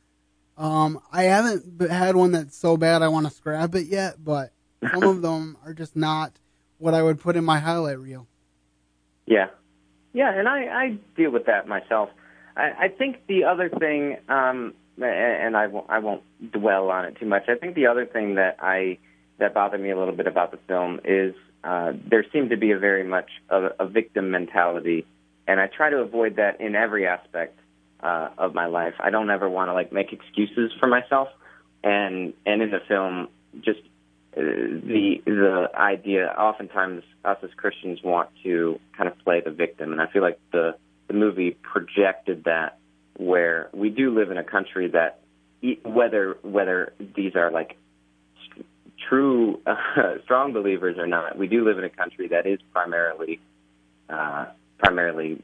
um, 0.57 1.01
I 1.13 1.25
haven't 1.25 1.91
had 1.91 2.17
one 2.17 2.33
that's 2.33 2.57
so 2.57 2.77
bad 2.77 3.03
I 3.03 3.09
want 3.09 3.27
to 3.27 3.33
scrap 3.33 3.75
it 3.75 3.87
yet, 3.87 4.23
but 4.23 4.53
some 4.93 5.03
of 5.03 5.23
them 5.23 5.57
are 5.65 5.75
just 5.75 5.97
not 5.97 6.39
what 6.79 6.95
I 6.95 7.03
would 7.03 7.21
put 7.21 7.37
in 7.37 7.45
my 7.45 7.59
highlight 7.59 7.99
reel. 7.99 8.27
Yeah, 9.27 9.49
yeah, 10.15 10.33
and 10.33 10.49
I, 10.49 10.61
I 10.67 10.99
deal 11.17 11.31
with 11.31 11.47
that 11.47 11.69
myself. 11.69 12.09
I, 12.57 12.85
I 12.85 12.89
think 12.89 13.27
the 13.27 13.45
other 13.45 13.69
thing, 13.69 14.17
um, 14.29 14.73
and 14.97 15.57
I 15.57 15.67
won't, 15.67 15.91
I 15.91 15.99
won't 15.99 16.23
dwell 16.53 16.91
on 16.91 17.05
it 17.05 17.17
too 17.19 17.27
much. 17.27 17.43
I 17.49 17.57
think 17.57 17.75
the 17.75 17.89
other 17.89 18.07
thing 18.07 18.37
that 18.37 18.57
I 18.61 18.99
that 19.41 19.53
bothered 19.53 19.81
me 19.81 19.91
a 19.91 19.99
little 19.99 20.15
bit 20.15 20.29
about 20.29 20.53
the 20.53 20.59
film 20.69 21.01
is 21.05 21.35
uh, 21.65 21.93
there 22.09 22.25
seemed 22.33 22.51
to 22.51 22.57
be 22.57 22.71
a 22.71 22.79
very 22.79 23.03
much 23.03 23.29
a, 23.51 23.71
a 23.81 23.87
victim 23.89 24.31
mentality, 24.31 25.05
and 25.49 25.59
I 25.59 25.67
try 25.67 25.91
to 25.91 25.97
avoid 25.97 26.37
that 26.37 26.61
in 26.61 26.77
every 26.77 27.09
aspect 27.09 27.59
uh, 28.01 28.29
of 28.39 28.55
my 28.55 28.67
life. 28.67 28.95
I 29.01 29.11
don't 29.11 29.31
ever 29.31 29.51
want 29.51 29.69
to 29.69 29.73
like 29.73 29.93
make 29.93 30.13
excuses 30.13 30.71
for 30.79 30.87
myself, 30.87 31.29
and 31.83 32.35
and 32.47 32.63
in 32.63 32.71
the 32.71 32.81
film, 32.87 33.29
just 33.63 33.81
the 34.35 35.17
the 35.25 35.69
idea. 35.75 36.27
Oftentimes, 36.27 37.03
us 37.25 37.39
as 37.43 37.51
Christians 37.57 38.01
want 38.03 38.31
to 38.43 38.79
kind 38.97 39.09
of 39.09 39.19
play 39.19 39.41
the 39.45 39.51
victim, 39.51 39.93
and 39.93 40.01
I 40.01 40.07
feel 40.07 40.23
like 40.23 40.39
the 40.53 40.77
the 41.09 41.15
movie 41.15 41.57
projected 41.63 42.45
that 42.45 42.79
where 43.17 43.71
we 43.73 43.91
do 43.91 44.15
live 44.15 44.31
in 44.31 44.39
a 44.39 44.45
country 44.45 44.89
that 44.89 45.21
whether 45.85 46.37
whether 46.43 46.93
these 46.99 47.37
are 47.37 47.51
like 47.51 47.77
true 49.09 49.61
uh, 49.67 49.75
strong 50.25 50.53
believers 50.53 50.97
or 50.99 51.07
not, 51.07 51.39
we 51.39 51.47
do 51.47 51.65
live 51.65 51.79
in 51.79 51.85
a 51.85 51.91
country 51.91 52.29
that 52.29 52.47
is 52.47 52.59
primarily 52.73 53.41
uh, 54.09 54.47
primarily 54.79 55.43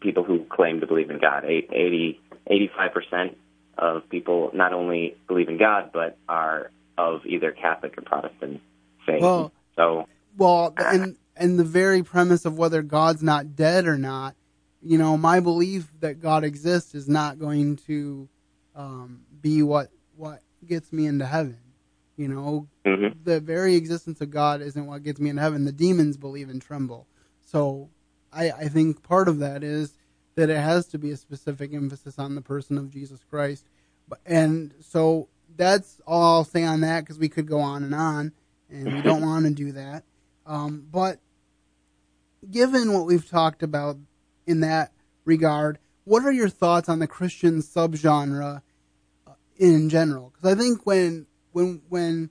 people 0.00 0.24
who 0.24 0.44
claim 0.44 0.80
to 0.80 0.86
believe 0.86 1.10
in 1.10 1.18
God. 1.18 1.44
80, 1.44 2.20
85% 2.50 3.34
of 3.78 4.08
people 4.10 4.50
not 4.52 4.72
only 4.72 5.16
believe 5.26 5.48
in 5.48 5.58
God, 5.58 5.90
but 5.92 6.18
are 6.28 6.70
of 6.96 7.24
either 7.26 7.52
Catholic 7.52 7.96
or 7.98 8.02
Protestant 8.02 8.60
faith. 9.06 9.20
Well, 9.20 9.52
so, 9.76 10.06
well, 10.36 10.74
and 10.76 11.16
and 11.36 11.58
the 11.58 11.64
very 11.64 12.02
premise 12.02 12.44
of 12.44 12.58
whether 12.58 12.82
God's 12.82 13.22
not 13.22 13.56
dead 13.56 13.86
or 13.86 13.98
not, 13.98 14.34
you 14.82 14.98
know, 14.98 15.16
my 15.16 15.40
belief 15.40 15.92
that 16.00 16.20
God 16.20 16.44
exists 16.44 16.94
is 16.94 17.08
not 17.08 17.38
going 17.38 17.76
to 17.88 18.28
um, 18.74 19.22
be 19.40 19.62
what 19.62 19.90
what 20.16 20.42
gets 20.66 20.92
me 20.92 21.06
into 21.06 21.26
heaven. 21.26 21.58
You 22.16 22.28
know, 22.28 22.68
mm-hmm. 22.86 23.18
the 23.24 23.40
very 23.40 23.74
existence 23.74 24.20
of 24.20 24.30
God 24.30 24.62
isn't 24.62 24.86
what 24.86 25.02
gets 25.02 25.18
me 25.18 25.30
into 25.30 25.42
heaven. 25.42 25.64
The 25.64 25.72
demons 25.72 26.16
believe 26.16 26.48
and 26.48 26.62
tremble. 26.62 27.08
So 27.40 27.90
I, 28.32 28.50
I 28.50 28.68
think 28.68 29.02
part 29.02 29.28
of 29.28 29.40
that 29.40 29.64
is 29.64 29.96
that 30.36 30.50
it 30.50 30.58
has 30.58 30.86
to 30.88 30.98
be 30.98 31.10
a 31.10 31.16
specific 31.16 31.72
emphasis 31.72 32.18
on 32.18 32.34
the 32.34 32.40
person 32.40 32.78
of 32.78 32.90
Jesus 32.90 33.20
Christ. 33.28 33.66
And 34.26 34.74
so 34.80 35.28
that's 35.56 36.00
all 36.06 36.36
I'll 36.36 36.44
say 36.44 36.64
on 36.64 36.80
that 36.80 37.00
because 37.00 37.18
we 37.18 37.28
could 37.28 37.46
go 37.46 37.60
on 37.60 37.82
and 37.82 37.94
on, 37.94 38.32
and 38.70 38.92
we 38.92 39.02
don't 39.02 39.22
want 39.22 39.44
to 39.46 39.52
do 39.52 39.72
that. 39.72 40.04
Um, 40.46 40.86
but 40.90 41.20
given 42.50 42.92
what 42.92 43.06
we've 43.06 43.28
talked 43.28 43.62
about 43.62 43.96
in 44.46 44.60
that 44.60 44.92
regard, 45.24 45.78
what 46.04 46.24
are 46.24 46.32
your 46.32 46.48
thoughts 46.48 46.88
on 46.88 46.98
the 46.98 47.06
Christian 47.06 47.60
subgenre 47.60 48.62
uh, 49.26 49.32
in 49.56 49.88
general? 49.88 50.32
Because 50.34 50.56
I 50.56 50.60
think 50.60 50.84
when 50.84 51.26
when 51.52 51.82
when 51.88 52.30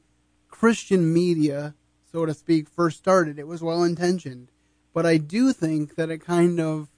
Christian 0.49 1.11
media, 1.11 1.75
so 2.11 2.25
to 2.25 2.33
speak, 2.33 2.69
first 2.69 2.97
started, 2.97 3.39
it 3.39 3.47
was 3.47 3.63
well 3.63 3.83
intentioned 3.83 4.49
but 4.93 5.05
I 5.05 5.17
do 5.17 5.51
think 5.51 5.95
that 5.95 6.11
it 6.11 6.19
kind 6.19 6.59
of 6.59 6.89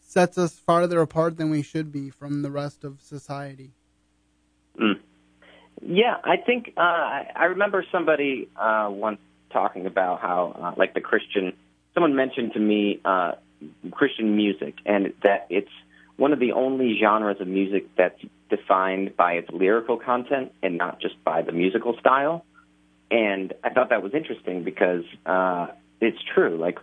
sets 0.00 0.38
us 0.38 0.58
farther 0.58 1.00
apart 1.00 1.36
than 1.36 1.50
we 1.50 1.62
should 1.62 1.92
be 1.92 2.08
from 2.08 2.42
the 2.42 2.50
rest 2.50 2.82
of 2.82 3.02
society. 3.02 3.72
Mm. 4.80 5.00
Yeah, 5.82 6.16
I 6.24 6.36
think 6.36 6.72
uh, 6.76 6.80
I 6.80 7.44
remember 7.50 7.84
somebody 7.92 8.48
uh, 8.56 8.88
once 8.90 9.18
talking 9.52 9.86
about 9.86 10.20
how, 10.20 10.56
uh, 10.60 10.74
like 10.78 10.94
the 10.94 11.00
Christian, 11.00 11.52
someone 11.94 12.14
mentioned 12.14 12.52
to 12.54 12.58
me 12.58 13.00
uh, 13.04 13.32
Christian 13.90 14.36
music, 14.36 14.74
and 14.84 15.12
that 15.22 15.46
it's 15.50 15.70
one 16.16 16.32
of 16.32 16.40
the 16.40 16.52
only 16.52 16.98
genres 17.00 17.40
of 17.40 17.46
music 17.46 17.88
that's 17.96 18.20
defined 18.48 19.16
by 19.16 19.34
its 19.34 19.50
lyrical 19.50 19.98
content 19.98 20.52
and 20.62 20.78
not 20.78 21.00
just 21.00 21.22
by 21.24 21.42
the 21.42 21.52
musical 21.52 21.96
style. 22.00 22.44
And 23.10 23.52
I 23.62 23.70
thought 23.70 23.90
that 23.90 24.02
was 24.02 24.14
interesting 24.14 24.64
because 24.64 25.04
uh, 25.26 25.68
it's 26.00 26.18
true. 26.34 26.56
Like 26.56 26.78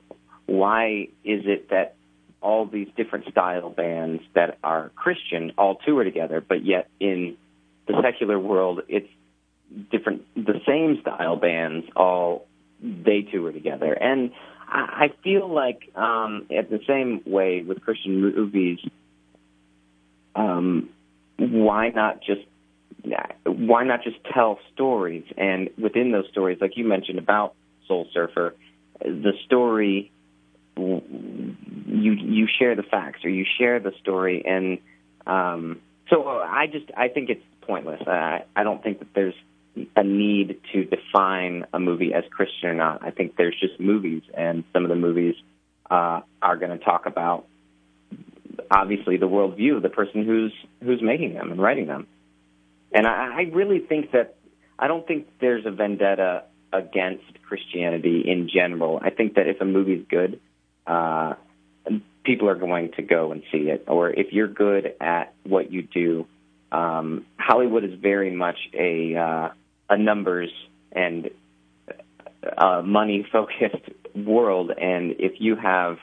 why 0.46 1.08
is 1.24 1.44
it 1.46 1.70
that 1.70 1.96
all 2.42 2.66
these 2.66 2.90
different 2.98 3.26
style 3.32 3.70
bands 3.70 4.22
that 4.36 4.58
are 4.64 4.92
Christian 4.96 5.54
all 5.58 5.76
tour 5.76 6.04
together, 6.04 6.44
but 6.46 6.66
yet 6.66 6.90
in 7.00 7.38
the 7.88 8.02
secular 8.02 8.40
world, 8.40 8.82
it's 8.88 9.10
different, 9.92 10.24
the 10.36 10.60
same 10.68 11.00
style 11.02 11.36
bands 11.36 11.88
all 11.96 12.48
they 12.82 13.22
two 13.22 13.40
tour 13.40 13.52
together. 13.52 13.94
And 13.94 14.32
I, 14.68 15.06
I 15.06 15.14
feel 15.24 15.52
like, 15.52 15.90
um, 15.96 16.48
at 16.56 16.70
the 16.70 16.80
same 16.88 17.22
way 17.26 17.62
with 17.62 17.82
Christian 17.82 18.22
movies, 18.22 18.80
um, 20.36 20.90
why 21.38 21.90
not 21.90 22.22
just 22.22 22.42
why 23.46 23.84
not 23.84 24.04
just 24.04 24.18
tell 24.34 24.60
stories? 24.74 25.26
And 25.38 25.70
within 25.78 26.12
those 26.12 26.26
stories, 26.32 26.60
like 26.62 26.78
you 26.78 26.86
mentioned 26.86 27.20
about 27.20 27.54
Soul 27.88 28.08
Surfer, 28.14 28.56
the 29.02 29.34
story 29.46 30.12
you 30.78 31.02
you 31.86 32.48
share 32.60 32.76
the 32.76 32.84
facts 32.84 33.24
or 33.24 33.30
you 33.30 33.46
share 33.58 33.80
the 33.80 33.92
story 34.02 34.44
and 34.46 34.80
um, 35.28 35.82
So 36.10 36.28
I 36.28 36.68
just 36.68 36.86
I 36.96 37.10
think 37.10 37.30
it's 37.30 37.44
pointless. 37.66 38.02
I 38.08 38.46
I 38.56 38.64
don't 38.64 38.82
think 38.84 39.00
that 39.00 39.14
there's 39.14 39.36
a 39.96 40.04
need 40.04 40.60
to 40.72 40.86
define 40.86 41.66
a 41.74 41.80
movie 41.80 42.14
as 42.14 42.24
Christian 42.30 42.70
or 42.70 42.76
not. 42.76 43.04
I 43.04 43.12
think 43.12 43.36
there's 43.36 43.60
just 43.60 43.80
movies, 43.80 44.22
and 44.34 44.64
some 44.74 44.84
of 44.84 44.90
the 44.90 44.96
movies 44.96 45.36
uh, 45.90 46.22
are 46.42 46.58
going 46.58 46.78
to 46.78 46.84
talk 46.84 47.06
about 47.06 47.46
obviously 48.70 49.18
the 49.18 49.28
worldview 49.28 49.78
of 49.78 49.82
the 49.82 49.90
person 49.90 50.26
who's 50.26 50.54
who's 50.84 51.02
making 51.02 51.34
them 51.34 51.52
and 51.52 51.62
writing 51.62 51.88
them. 51.88 52.08
And 52.92 53.08
I, 53.08 53.12
I 53.12 53.42
really 53.52 53.80
think 53.80 54.12
that 54.12 54.36
I 54.78 54.88
don't 54.88 55.06
think 55.08 55.28
there's 55.40 55.66
a 55.66 55.72
vendetta 55.72 56.44
against 56.72 57.24
Christianity 57.48 58.24
in 58.26 58.50
general. 58.54 59.00
I 59.02 59.10
think 59.10 59.36
that 59.36 59.48
if 59.48 59.62
a 59.62 59.66
movie's 59.66 60.06
good, 60.10 60.40
uh, 60.86 61.34
people 62.24 62.50
are 62.50 62.56
going 62.56 62.92
to 62.94 63.02
go 63.02 63.32
and 63.32 63.44
see 63.52 63.70
it. 63.70 63.86
Or 63.88 64.10
if 64.10 64.32
you're 64.32 64.48
good 64.48 64.94
at 65.00 65.34
what 65.44 65.72
you 65.72 65.84
do, 65.84 66.28
um, 66.72 67.26
Hollywood 67.46 67.84
is 67.84 68.00
very 68.00 68.32
much 68.32 68.58
a 68.74 69.16
uh, 69.16 69.50
a 69.90 69.98
numbers 69.98 70.50
and 70.94 71.30
uh, 72.58 72.82
money 72.84 73.26
focused 73.32 73.90
world. 74.16 74.72
And 74.72 75.16
if 75.20 75.34
you 75.40 75.56
have 75.56 75.98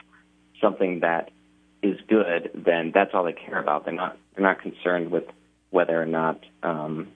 something 0.61 0.99
that 0.99 1.31
is 1.81 1.97
good, 2.07 2.51
then 2.53 2.91
that's 2.93 3.11
all 3.13 3.23
they 3.23 3.33
care 3.33 3.59
about. 3.59 3.85
They're 3.85 3.93
not 3.93 4.17
they're 4.35 4.43
not 4.45 4.61
concerned 4.61 5.09
with 5.09 5.23
whether 5.71 5.99
or 5.99 6.05
not 6.05 6.39
um, 6.61 7.07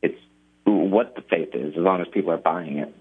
it's 0.00 0.18
what 0.64 1.14
the 1.14 1.22
faith 1.22 1.50
is, 1.52 1.74
as 1.76 1.82
long 1.82 2.00
as 2.00 2.06
people 2.08 2.32
are 2.32 2.38
buying 2.38 2.78
it. 2.78 2.94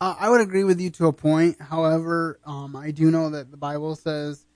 Uh, 0.00 0.14
I 0.18 0.28
would 0.28 0.40
agree 0.40 0.64
with 0.64 0.80
you 0.80 0.90
to 0.90 1.06
a 1.06 1.12
point. 1.12 1.60
However, 1.60 2.38
um, 2.46 2.76
I 2.76 2.90
do 2.92 3.10
know 3.10 3.30
that 3.30 3.50
the 3.50 3.56
Bible 3.56 3.96
says, 3.96 4.46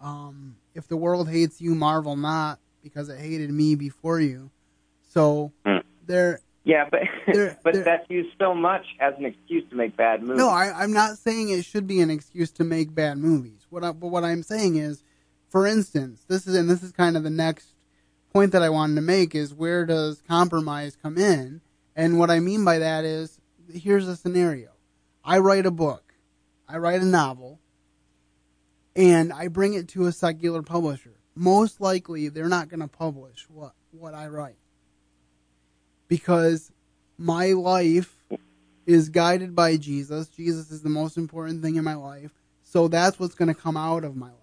um, 0.00 0.56
"If 0.74 0.86
the 0.86 0.96
world 0.96 1.28
hates 1.28 1.60
you, 1.60 1.74
marvel 1.74 2.14
not, 2.14 2.60
because 2.84 3.08
it 3.08 3.18
hated 3.18 3.50
me 3.50 3.74
before 3.74 4.20
you." 4.20 4.50
So 5.10 5.52
mm. 5.66 5.82
there. 6.06 6.40
Yeah, 6.64 6.88
but 6.90 7.00
there, 7.32 7.58
but 7.64 7.74
there, 7.74 7.84
that's 7.84 8.08
used 8.08 8.30
so 8.38 8.54
much 8.54 8.86
as 9.00 9.14
an 9.18 9.24
excuse 9.24 9.68
to 9.70 9.76
make 9.76 9.96
bad 9.96 10.22
movies. 10.22 10.38
No, 10.38 10.48
I, 10.48 10.84
am 10.84 10.92
not 10.92 11.18
saying 11.18 11.50
it 11.50 11.64
should 11.64 11.86
be 11.86 12.00
an 12.00 12.10
excuse 12.10 12.50
to 12.52 12.64
make 12.64 12.94
bad 12.94 13.18
movies. 13.18 13.66
What 13.70 13.82
I, 13.82 13.92
but 13.92 14.08
what 14.08 14.24
I'm 14.24 14.42
saying 14.42 14.76
is, 14.76 15.02
for 15.48 15.66
instance, 15.66 16.24
this 16.28 16.46
is 16.46 16.54
and 16.54 16.70
this 16.70 16.82
is 16.82 16.92
kind 16.92 17.16
of 17.16 17.22
the 17.24 17.30
next 17.30 17.74
point 18.32 18.52
that 18.52 18.62
I 18.62 18.68
wanted 18.68 18.94
to 18.96 19.00
make 19.00 19.34
is 19.34 19.52
where 19.52 19.84
does 19.84 20.22
compromise 20.28 20.96
come 21.02 21.18
in? 21.18 21.60
And 21.96 22.18
what 22.18 22.30
I 22.30 22.38
mean 22.38 22.64
by 22.64 22.78
that 22.78 23.04
is 23.04 23.40
here's 23.72 24.06
a 24.06 24.16
scenario. 24.16 24.70
I 25.24 25.38
write 25.38 25.66
a 25.66 25.70
book, 25.70 26.14
I 26.68 26.78
write 26.78 27.02
a 27.02 27.06
novel, 27.06 27.58
and 28.94 29.32
I 29.32 29.48
bring 29.48 29.74
it 29.74 29.88
to 29.88 30.06
a 30.06 30.12
secular 30.12 30.62
publisher. 30.62 31.16
Most 31.34 31.80
likely 31.80 32.28
they're 32.28 32.48
not 32.48 32.68
going 32.68 32.80
to 32.80 32.88
publish 32.88 33.46
what, 33.48 33.72
what 33.90 34.14
I 34.14 34.28
write. 34.28 34.56
Because 36.10 36.72
my 37.16 37.52
life 37.52 38.16
is 38.84 39.08
guided 39.08 39.54
by 39.54 39.76
Jesus. 39.76 40.28
Jesus 40.28 40.72
is 40.72 40.82
the 40.82 40.88
most 40.88 41.16
important 41.16 41.62
thing 41.62 41.76
in 41.76 41.84
my 41.84 41.94
life. 41.94 42.32
So 42.64 42.88
that's 42.88 43.18
what's 43.18 43.36
going 43.36 43.48
to 43.48 43.54
come 43.54 43.76
out 43.76 44.02
of 44.02 44.16
my 44.16 44.26
life. 44.26 44.34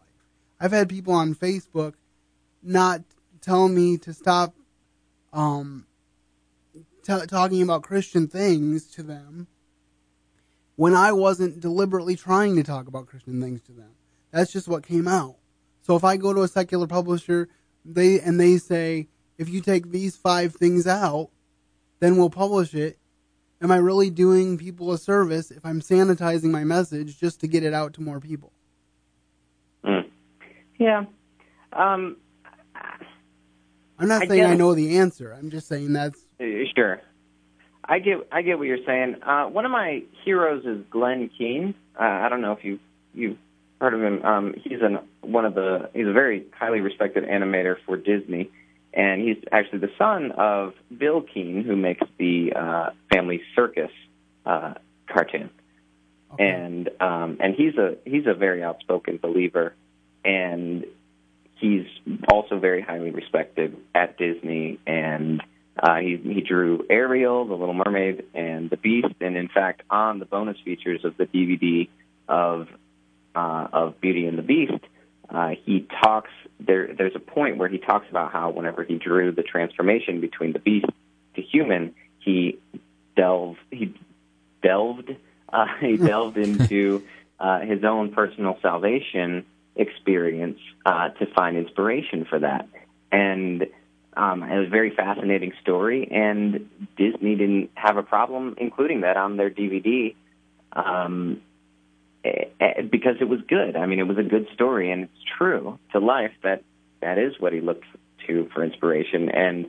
I've 0.60 0.72
had 0.72 0.88
people 0.88 1.14
on 1.14 1.36
Facebook 1.36 1.96
not 2.64 3.02
tell 3.42 3.68
me 3.68 3.98
to 3.98 4.14
stop 4.14 4.56
um, 5.34 5.86
t- 7.04 7.26
talking 7.28 7.62
about 7.62 7.84
Christian 7.84 8.28
things 8.28 8.86
to 8.92 9.04
them 9.04 9.48
when 10.78 10.94
I 10.94 11.12
wasn't 11.12 11.60
deliberately 11.60 12.16
trying 12.16 12.56
to 12.56 12.64
talk 12.64 12.88
about 12.88 13.08
Christian 13.08 13.42
things 13.42 13.62
to 13.64 13.74
them. 13.74 13.92
That's 14.32 14.54
just 14.54 14.70
what 14.70 14.86
came 14.88 15.08
out. 15.08 15.36
So 15.82 15.98
if 15.98 16.04
I 16.06 16.16
go 16.16 16.34
to 16.34 16.44
a 16.44 16.48
secular 16.48 16.88
publisher, 16.88 17.50
they 17.84 18.20
and 18.22 18.40
they 18.40 18.58
say, 18.58 19.08
if 19.38 19.50
you 19.50 19.62
take 19.62 19.92
these 19.92 20.16
five 20.16 20.56
things 20.56 20.88
out, 20.88 21.30
then 22.00 22.18
we'll 22.18 22.30
publish 22.30 22.74
it. 22.74 22.98
Am 23.62 23.72
I 23.72 23.78
really 23.78 24.10
doing 24.10 24.58
people 24.58 24.92
a 24.92 24.98
service 24.98 25.50
if 25.50 25.66
I'm 25.66 25.82
sanitizing 25.82 26.52
my 26.52 26.64
message 26.64 27.20
just 27.20 27.40
to 27.42 27.48
get 27.48 27.64
it 27.64 27.74
out 27.74 27.94
to 27.94 28.02
more 28.02 28.20
people? 28.20 28.52
Mm. 29.84 30.10
Yeah. 30.78 31.06
Um, 31.74 32.18
I'm 34.00 34.08
not 34.08 34.24
I 34.24 34.28
saying 34.28 34.46
I 34.46 34.56
know 34.56 34.76
the 34.76 34.98
answer. 35.00 35.34
I'm 35.34 35.50
just 35.50 35.68
saying 35.68 35.94
that's 35.94 36.20
uh, 36.40 36.46
sure. 36.76 37.02
I 37.84 38.00
get 38.00 38.28
I 38.32 38.42
get 38.42 38.60
what 38.60 38.68
you're 38.68 38.86
saying. 38.86 39.16
Uh, 39.24 39.46
one 39.46 39.66
of 39.66 39.72
my 39.72 40.04
heroes 40.24 40.66
is 40.66 40.84
Glen 40.92 41.30
Keane. 41.36 41.74
Uh, 42.00 42.04
I 42.04 42.30
don't 42.30 42.42
know 42.42 42.52
if 42.52 42.64
you 42.64 42.80
you've 43.14 43.38
heard 43.82 43.94
of 43.94 44.02
him. 44.02 44.24
Um, 44.24 44.56
he's 44.64 44.82
an 44.82 45.00
one 45.22 45.46
of 45.46 45.56
the 45.56 45.90
he's 45.94 46.08
a 46.08 46.12
very 46.12 46.46
highly 46.54 46.80
respected 46.80 47.24
animator 47.24 47.76
for 47.86 47.98
Disney, 47.98 48.52
and 48.94 49.22
he's 49.22 49.38
actually 49.52 49.80
the 49.80 49.92
son 49.98 50.32
of 50.32 50.74
Bill 50.96 51.22
Keane, 51.22 51.64
who 51.64 51.76
makes 51.76 52.06
the 52.18 52.54
uh, 52.56 52.90
Family 53.14 53.42
Circus 53.56 53.92
uh, 54.46 54.76
cartoon. 55.08 55.50
Okay. 56.34 56.50
And 56.50 56.90
um, 57.00 57.38
and 57.40 57.56
he's 57.56 57.76
a 57.76 57.98
he's 58.06 58.26
a 58.28 58.34
very 58.34 58.64
outspoken 58.64 59.18
believer, 59.18 59.74
and 60.26 60.86
he's 61.56 61.86
also 62.32 62.60
very 62.60 62.82
highly 62.82 63.12
respected 63.12 63.78
at 63.96 64.18
Disney, 64.18 64.80
and 64.86 65.42
uh, 65.82 65.98
he 65.98 66.18
he 66.18 66.42
drew 66.42 66.86
Ariel, 66.90 67.46
The 67.46 67.56
Little 67.56 67.74
Mermaid, 67.74 68.26
and 68.34 68.70
The 68.70 68.78
Beast, 68.78 69.16
and 69.22 69.38
in 69.38 69.48
fact, 69.48 69.84
on 69.90 70.20
the 70.20 70.26
bonus 70.26 70.58
features 70.66 71.06
of 71.06 71.16
the 71.18 71.26
DVD 71.26 71.88
of 72.28 72.68
uh, 73.36 73.68
of 73.72 74.02
Beauty 74.02 74.26
and 74.26 74.38
the 74.38 74.44
Beast, 74.44 74.84
uh, 75.30 75.52
he 75.66 75.88
talks. 76.04 76.30
There, 76.60 76.94
there's 76.94 77.16
a 77.16 77.20
point 77.20 77.58
where 77.58 77.70
he 77.70 77.78
talks 77.78 78.08
about 78.10 78.32
how 78.32 78.50
whenever 78.50 78.84
he 78.84 78.96
drew 78.96 79.32
the 79.32 79.44
transformation 79.44 80.22
between 80.22 80.54
the 80.54 80.60
beast 80.60 80.88
to 81.36 81.42
human, 81.42 81.94
he 82.20 82.60
delved 83.16 83.60
he 83.72 83.94
delved 84.64 85.16
uh, 85.52 85.66
he 85.82 85.98
delved 85.98 86.38
into 86.48 87.04
uh, 87.40 87.60
his 87.62 87.84
own 87.84 88.12
personal 88.12 88.58
salvation 88.62 89.46
experience 89.76 90.60
uh, 90.86 91.10
to 91.10 91.26
find 91.36 91.58
inspiration 91.58 92.26
for 92.26 92.40
that. 92.40 92.68
And 93.12 93.68
um, 94.16 94.42
it 94.42 94.58
was 94.58 94.68
a 94.68 94.72
very 94.72 94.96
fascinating 94.96 95.54
story, 95.62 96.10
and 96.12 96.70
Disney 96.98 97.36
didn't 97.36 97.70
have 97.76 97.98
a 97.98 98.04
problem 98.04 98.56
including 98.58 99.02
that 99.02 99.18
on 99.18 99.38
their 99.38 99.52
DVD 99.52 100.16
um, 100.74 101.42
because 102.90 103.16
it 103.20 103.30
was 103.30 103.40
good. 103.48 103.76
I 103.76 103.86
mean, 103.86 104.00
it 104.00 104.08
was 104.08 104.18
a 104.18 104.24
good 104.24 104.48
story, 104.54 104.92
and 104.92 105.04
it's 105.04 105.24
true 105.38 105.80
to 105.92 106.00
life 106.00 106.32
that 106.44 106.64
that 107.02 107.18
is 107.18 107.34
what 107.40 107.54
he 107.54 107.62
looked 107.62 107.86
to 108.26 108.50
for 108.54 108.64
inspiration. 108.64 109.30
And 109.30 109.66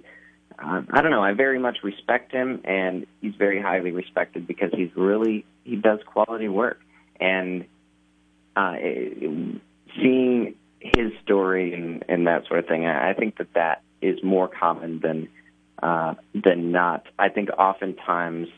uh, 0.58 0.82
I 0.90 1.02
don't 1.02 1.10
know, 1.10 1.22
I 1.22 1.32
very 1.34 1.58
much 1.58 1.78
respect 1.82 2.32
him, 2.32 2.60
and 2.64 3.06
he's 3.20 3.34
very 3.34 3.60
highly 3.60 3.92
respected 3.92 4.46
because 4.46 4.70
he's 4.74 4.90
really 4.96 5.44
he 5.64 5.76
does 5.76 6.00
quality 6.06 6.48
work, 6.48 6.80
and 7.20 7.64
uh, 8.56 8.74
seeing 9.96 10.54
his 10.80 11.12
story 11.22 11.74
and, 11.74 12.04
and 12.08 12.26
that 12.26 12.46
sort 12.46 12.60
of 12.60 12.66
thing, 12.66 12.86
I, 12.86 13.10
I 13.10 13.14
think 13.14 13.38
that 13.38 13.52
that 13.54 13.82
is 14.00 14.22
more 14.22 14.48
common 14.48 15.00
than 15.00 15.28
uh, 15.82 16.14
than 16.34 16.72
not. 16.72 17.06
I 17.18 17.28
think 17.28 17.50
oftentimes, 17.50 18.48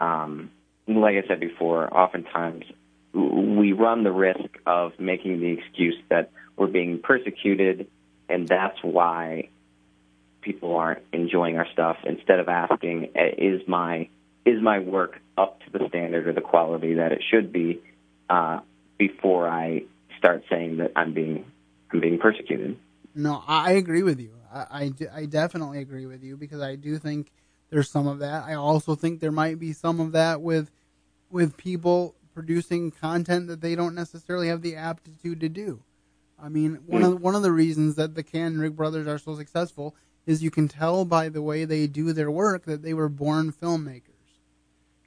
um, 0.00 0.50
like 0.86 1.16
I 1.22 1.26
said 1.28 1.40
before, 1.40 1.92
oftentimes 1.94 2.64
we 3.12 3.72
run 3.72 4.04
the 4.04 4.12
risk 4.12 4.58
of 4.66 4.92
making 4.98 5.40
the 5.40 5.58
excuse 5.58 5.96
that 6.08 6.30
we're 6.56 6.66
being 6.66 7.00
persecuted, 7.02 7.88
and 8.28 8.48
that's 8.48 8.78
why 8.82 9.48
people 10.40 10.76
aren't 10.76 11.02
enjoying 11.12 11.58
our 11.58 11.66
stuff. 11.72 11.96
Instead 12.04 12.40
of 12.40 12.48
asking, 12.48 13.10
"Is 13.14 13.66
my 13.68 14.08
is 14.44 14.60
my 14.60 14.78
work 14.80 15.20
up 15.36 15.60
to 15.60 15.78
the 15.78 15.88
standard 15.88 16.26
or 16.26 16.32
the 16.32 16.40
quality 16.40 16.94
that 16.94 17.12
it 17.12 17.22
should 17.30 17.52
be?" 17.52 17.80
Uh, 18.28 18.60
before 18.98 19.48
I 19.48 19.82
start 20.18 20.44
saying 20.48 20.78
that 20.78 20.92
I'm 20.96 21.12
being 21.12 21.44
I'm 21.92 22.00
being 22.00 22.18
persecuted. 22.18 22.78
No, 23.14 23.42
I 23.46 23.72
agree 23.72 24.02
with 24.02 24.20
you. 24.20 24.30
I, 24.52 24.60
I, 24.70 24.92
I 25.14 25.26
definitely 25.26 25.80
agree 25.80 26.06
with 26.06 26.22
you 26.22 26.36
because 26.36 26.60
I 26.62 26.76
do 26.76 26.98
think 26.98 27.30
there's 27.70 27.90
some 27.90 28.06
of 28.06 28.20
that. 28.20 28.44
I 28.44 28.54
also 28.54 28.94
think 28.94 29.20
there 29.20 29.32
might 29.32 29.58
be 29.58 29.72
some 29.72 30.00
of 30.00 30.12
that 30.12 30.40
with 30.40 30.70
with 31.30 31.56
people 31.56 32.14
producing 32.34 32.90
content 32.90 33.46
that 33.48 33.60
they 33.60 33.74
don't 33.74 33.94
necessarily 33.94 34.48
have 34.48 34.62
the 34.62 34.76
aptitude 34.76 35.40
to 35.40 35.48
do. 35.48 35.82
I 36.38 36.48
mean, 36.48 36.80
one 36.86 37.02
hmm. 37.02 37.12
of 37.12 37.20
one 37.20 37.34
of 37.34 37.42
the 37.42 37.52
reasons 37.52 37.94
that 37.96 38.14
the 38.14 38.22
Kendrick 38.22 38.74
brothers 38.74 39.06
are 39.06 39.18
so 39.18 39.36
successful 39.36 39.94
is 40.26 40.42
you 40.42 40.50
can 40.50 40.68
tell 40.68 41.04
by 41.04 41.28
the 41.28 41.42
way 41.42 41.64
they 41.64 41.86
do 41.86 42.12
their 42.12 42.30
work 42.30 42.64
that 42.64 42.82
they 42.82 42.94
were 42.94 43.08
born 43.08 43.52
filmmakers. 43.52 44.08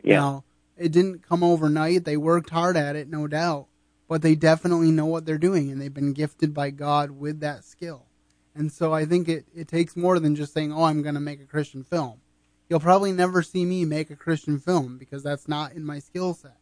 Yeah. 0.04 0.20
Now, 0.20 0.44
it 0.78 0.92
didn't 0.92 1.28
come 1.28 1.44
overnight. 1.44 2.06
They 2.06 2.18
worked 2.18 2.50
hard 2.50 2.78
at 2.78 2.96
it, 2.96 3.10
no 3.10 3.28
doubt 3.28 3.68
but 4.08 4.22
they 4.22 4.36
definitely 4.36 4.92
know 4.92 5.06
what 5.06 5.26
they're 5.26 5.38
doing 5.38 5.72
and 5.72 5.82
they've 5.82 5.94
been 5.94 6.14
gifted 6.14 6.54
by 6.54 6.70
God 6.70 7.12
with 7.12 7.40
that 7.40 7.64
skill. 7.64 8.06
And 8.54 8.72
so 8.72 8.94
I 8.94 9.06
think 9.06 9.28
it, 9.28 9.46
it 9.54 9.68
takes 9.68 9.98
more 9.98 10.20
than 10.20 10.36
just 10.36 10.54
saying, 10.54 10.72
oh, 10.72 10.84
I'm 10.84 11.02
going 11.02 11.16
to 11.16 11.22
make 11.22 11.42
a 11.42 11.46
Christian 11.46 11.84
film. 11.84 12.22
You'll 12.70 12.80
probably 12.80 13.12
never 13.12 13.42
see 13.42 13.66
me 13.66 13.86
make 13.86 14.10
a 14.10 14.16
Christian 14.16 14.60
film 14.60 14.98
because 14.98 15.24
that's 15.24 15.48
not 15.48 15.74
in 15.74 15.86
my 15.86 16.00
skill 16.00 16.34
set. 16.34 16.58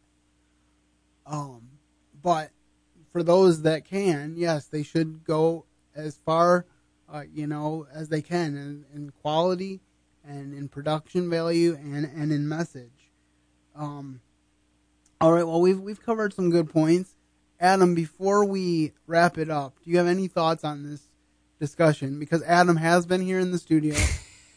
Um, 1.26 1.62
but 2.22 2.50
for 3.12 3.22
those 3.22 3.62
that 3.62 3.84
can, 3.84 4.34
yes, 4.36 4.66
they 4.66 4.82
should 4.82 5.24
go 5.24 5.64
as 5.94 6.16
far 6.16 6.66
uh, 7.12 7.22
you 7.32 7.46
know, 7.46 7.86
as 7.92 8.08
they 8.08 8.22
can 8.22 8.56
in, 8.56 8.84
in, 8.94 9.10
quality 9.22 9.80
and 10.26 10.54
in 10.54 10.68
production 10.68 11.28
value 11.28 11.74
and, 11.74 12.04
and 12.04 12.32
in 12.32 12.48
message. 12.48 13.12
Um, 13.76 14.20
all 15.20 15.32
right, 15.32 15.46
well, 15.46 15.60
we've, 15.60 15.80
we've 15.80 16.02
covered 16.04 16.32
some 16.32 16.50
good 16.50 16.70
points. 16.70 17.14
Adam, 17.60 17.94
before 17.94 18.44
we 18.44 18.92
wrap 19.06 19.38
it 19.38 19.48
up, 19.48 19.76
do 19.84 19.90
you 19.90 19.98
have 19.98 20.06
any 20.06 20.28
thoughts 20.28 20.64
on 20.64 20.82
this 20.82 21.02
discussion? 21.60 22.18
Because 22.18 22.42
Adam 22.42 22.76
has 22.76 23.06
been 23.06 23.20
here 23.20 23.38
in 23.38 23.52
the 23.52 23.58
studio. 23.58 23.96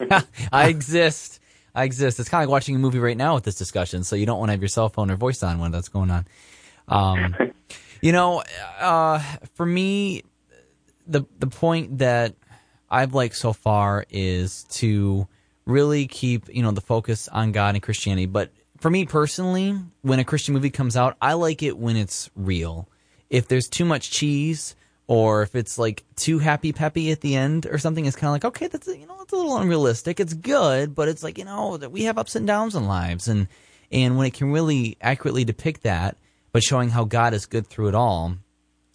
I 0.52 0.68
exist. 0.68 1.40
I 1.74 1.84
exist. 1.84 2.18
It's 2.18 2.28
kind 2.28 2.42
of 2.42 2.48
like 2.48 2.52
watching 2.52 2.76
a 2.76 2.78
movie 2.78 2.98
right 2.98 3.16
now 3.16 3.34
with 3.34 3.44
this 3.44 3.56
discussion, 3.56 4.04
so 4.04 4.16
you 4.16 4.26
don't 4.26 4.38
want 4.38 4.48
to 4.48 4.52
have 4.52 4.60
your 4.60 4.68
cell 4.68 4.88
phone 4.88 5.10
or 5.10 5.16
voice 5.16 5.42
on 5.42 5.58
when 5.58 5.70
that's 5.70 5.88
going 5.88 6.10
on. 6.10 6.26
Um, 6.88 7.34
you 8.00 8.12
know, 8.12 8.42
uh, 8.80 9.20
for 9.54 9.66
me, 9.66 10.22
the 11.06 11.24
the 11.38 11.46
point 11.46 11.98
that 11.98 12.34
I've 12.90 13.14
liked 13.14 13.36
so 13.36 13.52
far 13.52 14.04
is 14.10 14.64
to 14.70 15.26
really 15.66 16.06
keep 16.06 16.52
you 16.54 16.62
know 16.62 16.70
the 16.70 16.80
focus 16.80 17.28
on 17.28 17.52
God 17.52 17.74
and 17.74 17.82
Christianity. 17.82 18.26
But 18.26 18.50
for 18.78 18.90
me 18.90 19.04
personally, 19.04 19.74
when 20.02 20.18
a 20.18 20.24
Christian 20.24 20.54
movie 20.54 20.70
comes 20.70 20.96
out, 20.96 21.16
I 21.20 21.34
like 21.34 21.62
it 21.62 21.78
when 21.78 21.96
it's 21.96 22.30
real. 22.34 22.88
If 23.30 23.48
there's 23.48 23.68
too 23.68 23.84
much 23.84 24.10
cheese, 24.10 24.74
or 25.06 25.42
if 25.42 25.54
it's 25.54 25.78
like 25.78 26.04
too 26.16 26.38
happy 26.38 26.72
peppy 26.72 27.10
at 27.10 27.20
the 27.20 27.36
end 27.36 27.66
or 27.66 27.78
something, 27.78 28.06
it's 28.06 28.16
kind 28.16 28.28
of 28.28 28.32
like 28.32 28.44
okay, 28.44 28.68
that's 28.68 28.86
you 28.86 29.06
know 29.06 29.20
it's 29.20 29.32
a 29.32 29.36
little 29.36 29.58
unrealistic. 29.58 30.20
It's 30.20 30.34
good, 30.34 30.94
but 30.94 31.08
it's 31.08 31.22
like 31.22 31.38
you 31.38 31.44
know 31.44 31.76
that 31.76 31.92
we 31.92 32.04
have 32.04 32.18
ups 32.18 32.36
and 32.36 32.46
downs 32.46 32.74
in 32.74 32.86
lives, 32.86 33.28
and 33.28 33.48
and 33.90 34.16
when 34.16 34.26
it 34.26 34.34
can 34.34 34.52
really 34.52 34.96
accurately 35.00 35.44
depict 35.44 35.82
that, 35.82 36.16
but 36.52 36.62
showing 36.62 36.90
how 36.90 37.04
God 37.04 37.34
is 37.34 37.46
good 37.46 37.66
through 37.66 37.88
it 37.88 37.94
all, 37.94 38.36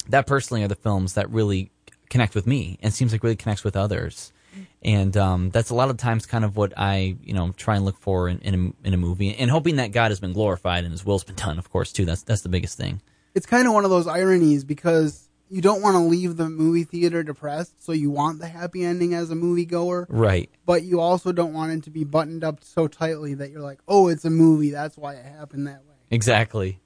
that 0.10 0.28
personally 0.28 0.64
are 0.64 0.68
the 0.68 0.76
films 0.76 1.14
that 1.14 1.30
really 1.30 1.72
connect 2.10 2.36
with 2.36 2.46
me 2.46 2.78
and 2.82 2.94
seems 2.94 3.12
like 3.12 3.24
really 3.24 3.36
connects 3.36 3.64
with 3.64 3.76
others. 3.76 4.32
And 4.84 5.16
um, 5.18 5.50
that's 5.50 5.70
a 5.70 5.76
lot 5.76 5.90
of 5.90 5.98
times 5.98 6.26
kind 6.26 6.46
of 6.46 6.58
what 6.58 6.74
I, 6.78 7.16
you 7.24 7.34
know, 7.34 7.52
try 7.58 7.76
and 7.76 7.86
look 7.86 7.98
for 7.98 8.28
in, 8.30 8.40
in, 8.40 8.54
a, 8.84 8.88
in 8.88 8.94
a 8.94 8.98
movie, 8.98 9.34
and 9.36 9.50
hoping 9.50 9.78
that 9.78 9.92
God 9.92 10.12
has 10.12 10.20
been 10.20 10.34
glorified 10.34 10.84
and 10.84 10.92
His 10.92 11.06
will's 11.06 11.24
been 11.24 11.36
done, 11.36 11.58
of 11.58 11.72
course, 11.72 11.92
too. 11.92 12.06
That's 12.06 12.22
that's 12.22 12.42
the 12.42 12.50
biggest 12.50 12.78
thing. 12.78 13.02
It's 13.34 13.48
kind 13.48 13.68
of 13.68 13.74
one 13.74 13.84
of 13.84 13.90
those 13.90 14.06
ironies 14.06 14.64
because 14.64 15.30
you 15.50 15.62
don't 15.62 15.82
want 15.82 15.96
to 15.96 16.00
leave 16.00 16.38
the 16.38 16.50
movie 16.50 16.84
theater 16.84 17.24
depressed, 17.24 17.82
so 17.84 17.94
you 17.94 18.12
want 18.12 18.40
the 18.40 18.48
happy 18.48 18.84
ending 18.84 19.14
as 19.14 19.32
a 19.32 19.36
moviegoer, 19.36 20.06
right? 20.10 20.50
But 20.66 20.84
you 20.84 21.00
also 21.00 21.32
don't 21.32 21.54
want 21.54 21.72
it 21.72 21.84
to 21.86 21.90
be 21.90 22.04
buttoned 22.04 22.44
up 22.44 22.64
so 22.64 22.88
tightly 22.88 23.34
that 23.36 23.50
you're 23.50 23.62
like, 23.62 23.80
oh, 23.88 24.08
it's 24.10 24.26
a 24.26 24.30
movie, 24.30 24.70
that's 24.70 24.98
why 24.98 25.16
it 25.16 25.26
happened 25.26 25.66
that 25.66 25.84
way. 25.86 25.96
Exactly. 26.12 26.80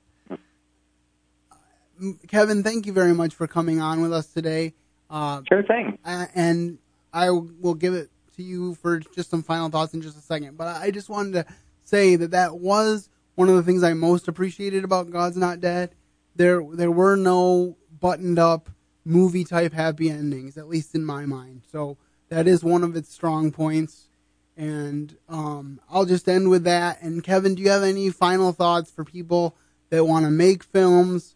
Kevin, 2.28 2.64
thank 2.64 2.86
you 2.86 2.94
very 2.94 3.14
much 3.14 3.34
for 3.34 3.48
coming 3.48 3.82
on 3.82 4.02
with 4.02 4.14
us 4.14 4.28
today. 4.28 4.74
Uh, 5.10 5.42
sure 5.48 5.64
thing. 5.64 5.98
And 6.04 6.78
I 7.14 7.30
will 7.30 7.74
give 7.74 7.94
it 7.94 8.10
to 8.36 8.44
you 8.44 8.76
for 8.76 9.00
just 9.00 9.30
some 9.30 9.44
final 9.44 9.70
thoughts 9.70 9.94
in 9.94 10.02
just 10.02 10.18
a 10.18 10.22
second. 10.22 10.58
But 10.58 10.68
I 10.68 10.92
just 10.92 11.10
wanted 11.10 11.34
to 11.34 11.46
say 11.84 12.16
that 12.16 12.32
that 12.32 12.60
was 12.60 13.10
one 13.36 13.50
of 13.50 13.56
the 13.56 13.64
things 13.64 13.84
I 13.84 13.94
most 13.94 14.28
appreciated 14.28 14.84
about 14.84 15.10
God's 15.10 15.38
Not 15.38 15.60
Dead. 15.60 15.92
There, 16.36 16.64
there 16.74 16.92
were 16.92 17.16
no 17.16 17.78
buttoned 18.00 18.40
up 18.40 18.70
movie 19.06 19.44
type 19.44 19.74
happy 19.74 20.10
endings, 20.10 20.58
at 20.58 20.68
least 20.68 20.94
in 20.94 21.04
my 21.04 21.26
mind. 21.26 21.64
So 21.72 21.98
that 22.30 22.48
is 22.48 22.64
one 22.64 22.84
of 22.84 22.96
its 22.96 23.12
strong 23.12 23.52
points. 23.52 24.10
And 24.56 25.16
um, 25.30 25.80
I'll 25.90 26.06
just 26.06 26.28
end 26.28 26.50
with 26.50 26.64
that. 26.66 27.02
And 27.02 27.24
Kevin, 27.24 27.56
do 27.56 27.62
you 27.62 27.70
have 27.70 27.84
any 27.84 28.10
final 28.10 28.52
thoughts 28.52 28.92
for 28.92 29.04
people 29.04 29.56
that 29.90 30.06
want 30.06 30.26
to 30.26 30.32
make 30.32 30.64
films 30.64 31.36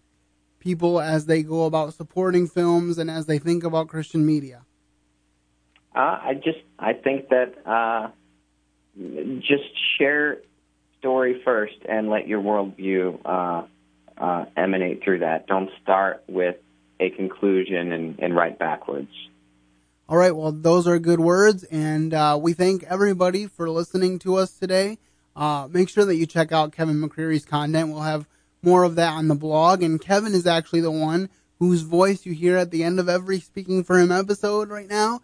people 0.62 1.02
as 1.02 1.26
they 1.26 1.44
go 1.44 1.66
about 1.66 1.94
supporting 1.94 2.48
films 2.48 2.98
and 2.98 3.12
as 3.12 3.26
they 3.26 3.40
think 3.40 3.66
about 3.66 3.90
Christian 3.90 4.26
media? 4.26 4.62
Uh, 5.94 6.00
I 6.00 6.34
just 6.36 6.60
I 6.80 6.94
think 6.94 7.30
that 7.30 7.56
uh, 7.66 8.12
just 9.42 9.64
share 9.98 10.38
story 11.00 11.42
first 11.44 11.76
and 11.90 12.10
let 12.10 12.28
your 12.28 12.42
worldview 12.42 13.20
uh, 13.26 13.64
uh, 14.18 14.46
emanate 14.56 15.04
through 15.04 15.20
that. 15.20 15.48
Don't 15.48 15.70
start 15.82 16.24
with 16.28 16.56
a 17.00 17.10
conclusion 17.10 17.92
and, 17.92 18.20
and 18.20 18.36
write 18.36 18.60
backwards. 18.60 19.12
All 20.08 20.18
right, 20.18 20.36
well, 20.36 20.52
those 20.52 20.88
are 20.88 21.00
good 21.00 21.20
words, 21.20 21.64
and 21.66 22.14
uh, 22.14 22.38
we 22.40 22.54
thank 22.54 22.84
everybody 22.84 23.48
for 23.48 23.70
listening 23.70 24.20
to 24.20 24.36
us 24.36 24.52
today. 24.52 24.98
Uh, 25.36 25.68
make 25.72 25.90
sure 25.90 26.06
that 26.06 26.16
you 26.16 26.26
check 26.26 26.52
out 26.52 26.74
Kevin 26.74 27.02
McCreary's 27.02 27.46
content. 27.46 27.90
We'll 27.90 28.02
have 28.02 28.28
more 28.62 28.84
of 28.84 28.96
that 28.96 29.14
on 29.14 29.28
the 29.28 29.36
blog. 29.36 29.84
And 29.84 30.02
Kevin 30.02 30.34
is 30.34 30.48
actually 30.48 30.82
the 30.82 30.92
one 30.92 31.30
whose 31.60 31.82
voice 31.82 32.26
you 32.26 32.34
hear 32.34 32.58
at 32.58 32.72
the 32.72 32.84
end 32.84 33.00
of 33.00 33.08
every 33.08 33.40
Speaking 33.40 33.84
for 33.84 34.00
Him 34.00 34.12
episode 34.12 34.70
right 34.70 34.90
now. 34.90 35.22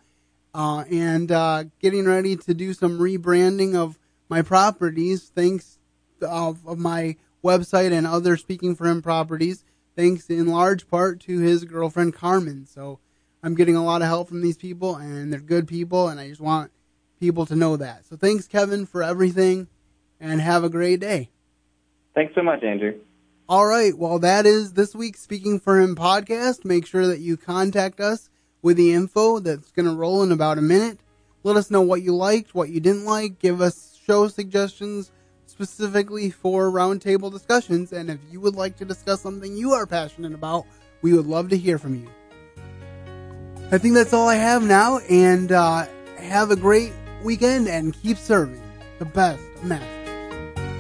Uh, 0.54 0.84
and 0.92 1.32
uh, 1.32 1.66
getting 1.80 2.06
ready 2.06 2.36
to 2.36 2.54
do 2.54 2.74
some 2.74 3.00
rebranding 3.00 3.76
of 3.76 4.00
my 4.30 4.42
properties, 4.42 5.32
thanks 5.36 5.78
of, 6.22 6.66
of 6.68 6.78
my 6.78 7.16
website 7.44 7.92
and 7.92 8.08
other 8.08 8.38
Speaking 8.38 8.76
for 8.76 8.88
Him 8.88 9.02
properties, 9.02 9.64
thanks 9.96 10.30
in 10.30 10.48
large 10.48 10.88
part 10.88 11.20
to 11.22 11.40
his 11.40 11.64
girlfriend 11.66 12.14
Carmen. 12.14 12.66
So 12.66 13.00
I'm 13.44 13.56
getting 13.56 13.76
a 13.76 13.84
lot 13.84 14.02
of 14.02 14.08
help 14.08 14.28
from 14.28 14.42
these 14.42 14.58
people, 14.58 14.96
and 14.96 15.32
they're 15.32 15.40
good 15.40 15.68
people, 15.68 16.08
and 16.08 16.20
I 16.20 16.30
just 16.30 16.42
want 16.42 16.72
people 17.20 17.46
to 17.48 17.56
know 17.56 17.78
that. 17.78 18.06
So 18.06 18.16
thanks, 18.16 18.48
Kevin, 18.48 18.86
for 18.86 19.04
everything, 19.04 19.68
and 20.20 20.42
have 20.42 20.64
a 20.64 20.70
great 20.70 21.00
day. 21.00 21.30
Thanks 22.16 22.34
so 22.36 22.42
much, 22.42 22.64
Andrew. 22.64 22.94
All 23.50 23.66
right. 23.66 23.98
Well, 23.98 24.20
that 24.20 24.46
is 24.46 24.74
this 24.74 24.94
week's 24.94 25.22
Speaking 25.22 25.58
for 25.58 25.80
Him 25.80 25.96
podcast. 25.96 26.66
Make 26.66 26.86
sure 26.86 27.08
that 27.08 27.22
you 27.22 27.38
contact 27.38 28.02
us 28.02 28.30
with 28.62 28.76
the 28.76 28.94
info 28.94 29.40
that's 29.40 29.72
going 29.72 29.86
to 29.86 29.96
roll 29.96 30.22
in 30.22 30.34
about 30.34 30.58
a 30.58 30.62
minute. 30.62 31.00
Let 31.44 31.56
us 31.56 31.72
know 31.72 31.80
what 31.80 32.02
you 32.02 32.14
liked, 32.14 32.54
what 32.54 32.68
you 32.68 32.82
didn't 32.82 33.06
like. 33.06 33.40
Give 33.40 33.62
us 33.62 33.98
show 34.06 34.28
suggestions 34.28 35.14
specifically 35.46 36.30
for 36.30 36.70
roundtable 36.70 37.32
discussions. 37.32 37.94
And 37.94 38.10
if 38.10 38.20
you 38.30 38.42
would 38.42 38.56
like 38.56 38.76
to 38.80 38.86
discuss 38.86 39.22
something 39.22 39.56
you 39.56 39.72
are 39.72 39.88
passionate 39.88 40.34
about, 40.34 40.66
we 41.02 41.14
would 41.14 41.28
love 41.28 41.48
to 41.52 41.58
hear 41.58 41.78
from 41.78 41.96
you. 41.96 42.10
I 43.72 43.78
think 43.78 43.94
that's 43.94 44.12
all 44.12 44.28
I 44.28 44.36
have 44.36 44.62
now. 44.62 44.98
And 45.10 45.54
uh, 45.54 45.86
have 46.18 46.52
a 46.52 46.58
great 46.58 46.92
weekend 47.24 47.70
and 47.70 47.94
keep 47.94 48.18
serving 48.18 48.62
the 49.00 49.06
best 49.06 49.42
match. 49.64 50.07